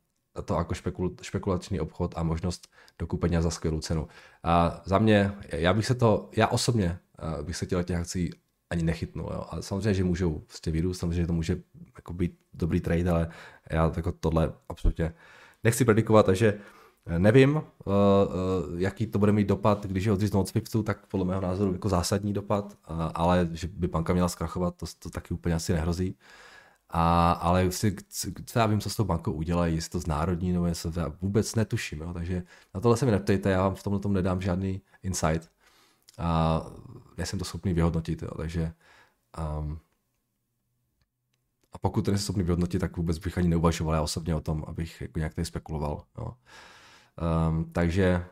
to 0.45 0.55
jako 0.55 0.75
špekul, 0.75 1.15
špekulační 1.23 1.81
obchod 1.81 2.15
a 2.17 2.23
možnost 2.23 2.69
dokupení 2.99 3.37
za 3.41 3.51
skvělou 3.51 3.81
cenu. 3.81 4.09
A 4.43 4.83
za 4.85 4.99
mě, 4.99 5.33
já 5.53 5.75
bych 5.75 5.87
se 5.87 5.95
to, 5.95 6.31
já 6.37 6.47
osobně 6.47 6.99
bych 7.43 7.57
se 7.57 7.67
těch 7.67 7.97
akcí 7.97 8.31
ani 8.71 8.83
nechytnul. 8.83 9.31
Jo. 9.33 9.45
A 9.51 9.63
samozřejmě, 9.63 9.95
že 9.95 10.05
můžou 10.05 10.39
prostě 10.39 10.71
vyrůst, 10.71 11.01
samozřejmě, 11.01 11.21
že 11.23 11.27
to 11.27 11.33
může 11.33 11.61
jako 11.97 12.13
být 12.13 12.39
dobrý 12.55 12.81
trade, 12.81 13.11
ale 13.11 13.29
já 13.71 13.93
jako 13.97 14.13
tohle 14.13 14.53
absolutně 14.69 15.15
nechci 15.65 15.85
predikovat, 15.85 16.27
takže 16.27 16.59
eh, 17.07 17.19
nevím, 17.19 17.57
uh, 17.57 17.63
uh, 17.63 18.81
jaký 18.81 19.07
to 19.07 19.19
bude 19.19 19.33
mít 19.33 19.49
dopad, 19.49 19.87
když 19.87 20.05
je 20.05 20.13
odříznou 20.13 20.41
od 20.41 20.49
Swiftu, 20.49 20.83
tak 20.83 21.07
podle 21.07 21.27
mého 21.27 21.41
názoru 21.41 21.73
jako 21.73 21.89
zásadní 21.89 22.33
dopad, 22.33 22.79
ale 23.15 23.49
že 23.53 23.67
by 23.67 23.89
banka 23.89 24.13
měla 24.13 24.29
zkrachovat, 24.29 24.77
to, 24.77 24.87
to 24.99 25.11
taky 25.11 25.35
úplně 25.35 25.55
asi 25.55 25.73
nehrozí. 25.73 26.17
A, 26.91 27.33
ale 27.33 27.73
si, 27.73 27.97
co 28.45 28.59
já 28.59 28.67
vím, 28.67 28.81
co 28.81 28.91
s 28.91 28.97
tou 28.97 29.05
bankou 29.05 29.33
udělají, 29.33 29.75
jestli 29.75 29.91
to 29.91 30.01
znárodní, 30.01 30.53
nebo 30.53 30.67
jestli 30.67 30.93
to 30.93 31.15
vůbec 31.21 31.55
netuším, 31.55 32.01
jo. 32.01 32.13
takže 32.15 32.43
na 32.75 32.81
tohle 32.81 32.97
se 32.97 33.07
mi 33.07 33.11
neptejte, 33.11 33.51
já 33.51 33.63
vám 33.63 33.75
v 33.75 33.83
tomhle 33.83 34.01
tom 34.01 34.13
nedám 34.13 34.41
žádný 34.41 34.83
insight 35.03 35.51
a 36.19 36.61
nejsem 37.17 37.39
to 37.39 37.45
schopný 37.45 37.75
vyhodnotit, 37.75 38.23
jo. 38.23 38.31
takže 38.37 38.73
um, 39.61 39.79
a 41.79 41.81
pokud 41.81 42.05
to 42.05 42.11
nejsem 42.11 42.25
schopný 42.25 42.43
vyhodnotit, 42.43 42.79
tak 42.79 42.97
vůbec 42.97 43.19
bych 43.19 43.39
ani 43.39 43.49
neuvažoval 43.49 43.95
já 43.95 44.03
osobně 44.03 44.35
o 44.35 44.41
tom, 44.41 44.65
abych 44.67 45.01
jako 45.01 45.19
nějak 45.19 45.35
tady 45.35 45.45
spekuloval. 45.45 46.05
Jo. 46.19 46.35
Um, 47.49 47.73
takže 47.73 48.27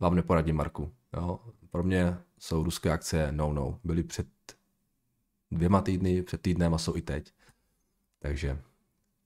vám 0.00 0.14
neporadím, 0.14 0.56
Marku. 0.56 0.92
Jo. 1.16 1.40
Pro 1.70 1.82
mě 1.82 2.18
jsou 2.38 2.62
ruské 2.62 2.90
akcie 2.90 3.32
no-no. 3.32 3.78
Byly 3.84 4.02
před 4.02 4.26
dvěma 5.50 5.80
týdny, 5.80 6.22
před 6.22 6.42
týdnem 6.42 6.74
a 6.74 6.78
jsou 6.78 6.96
i 6.96 7.02
teď. 7.02 7.32
Takže 8.18 8.62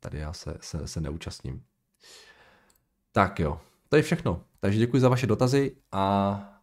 tady 0.00 0.18
já 0.18 0.32
se, 0.32 0.58
se, 0.60 0.88
se 0.88 1.00
neúčastním. 1.00 1.64
Tak 3.12 3.40
jo, 3.40 3.60
to 3.88 3.96
je 3.96 4.02
všechno. 4.02 4.42
Takže 4.60 4.78
děkuji 4.78 5.00
za 5.00 5.08
vaše 5.08 5.26
dotazy 5.26 5.76
a 5.92 6.54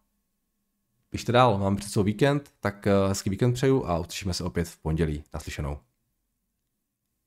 Běžte 1.11 1.31
dál, 1.31 1.57
máme 1.57 1.75
před 1.75 1.91
sebou 1.91 2.03
víkend, 2.03 2.53
tak 2.59 2.87
hezký 3.07 3.29
víkend 3.29 3.53
přeju 3.53 3.85
a 3.85 3.99
uslyšíme 3.99 4.33
se 4.33 4.43
opět 4.43 4.67
v 4.67 4.77
pondělí. 4.77 5.23
Naslyšenou. 5.33 5.79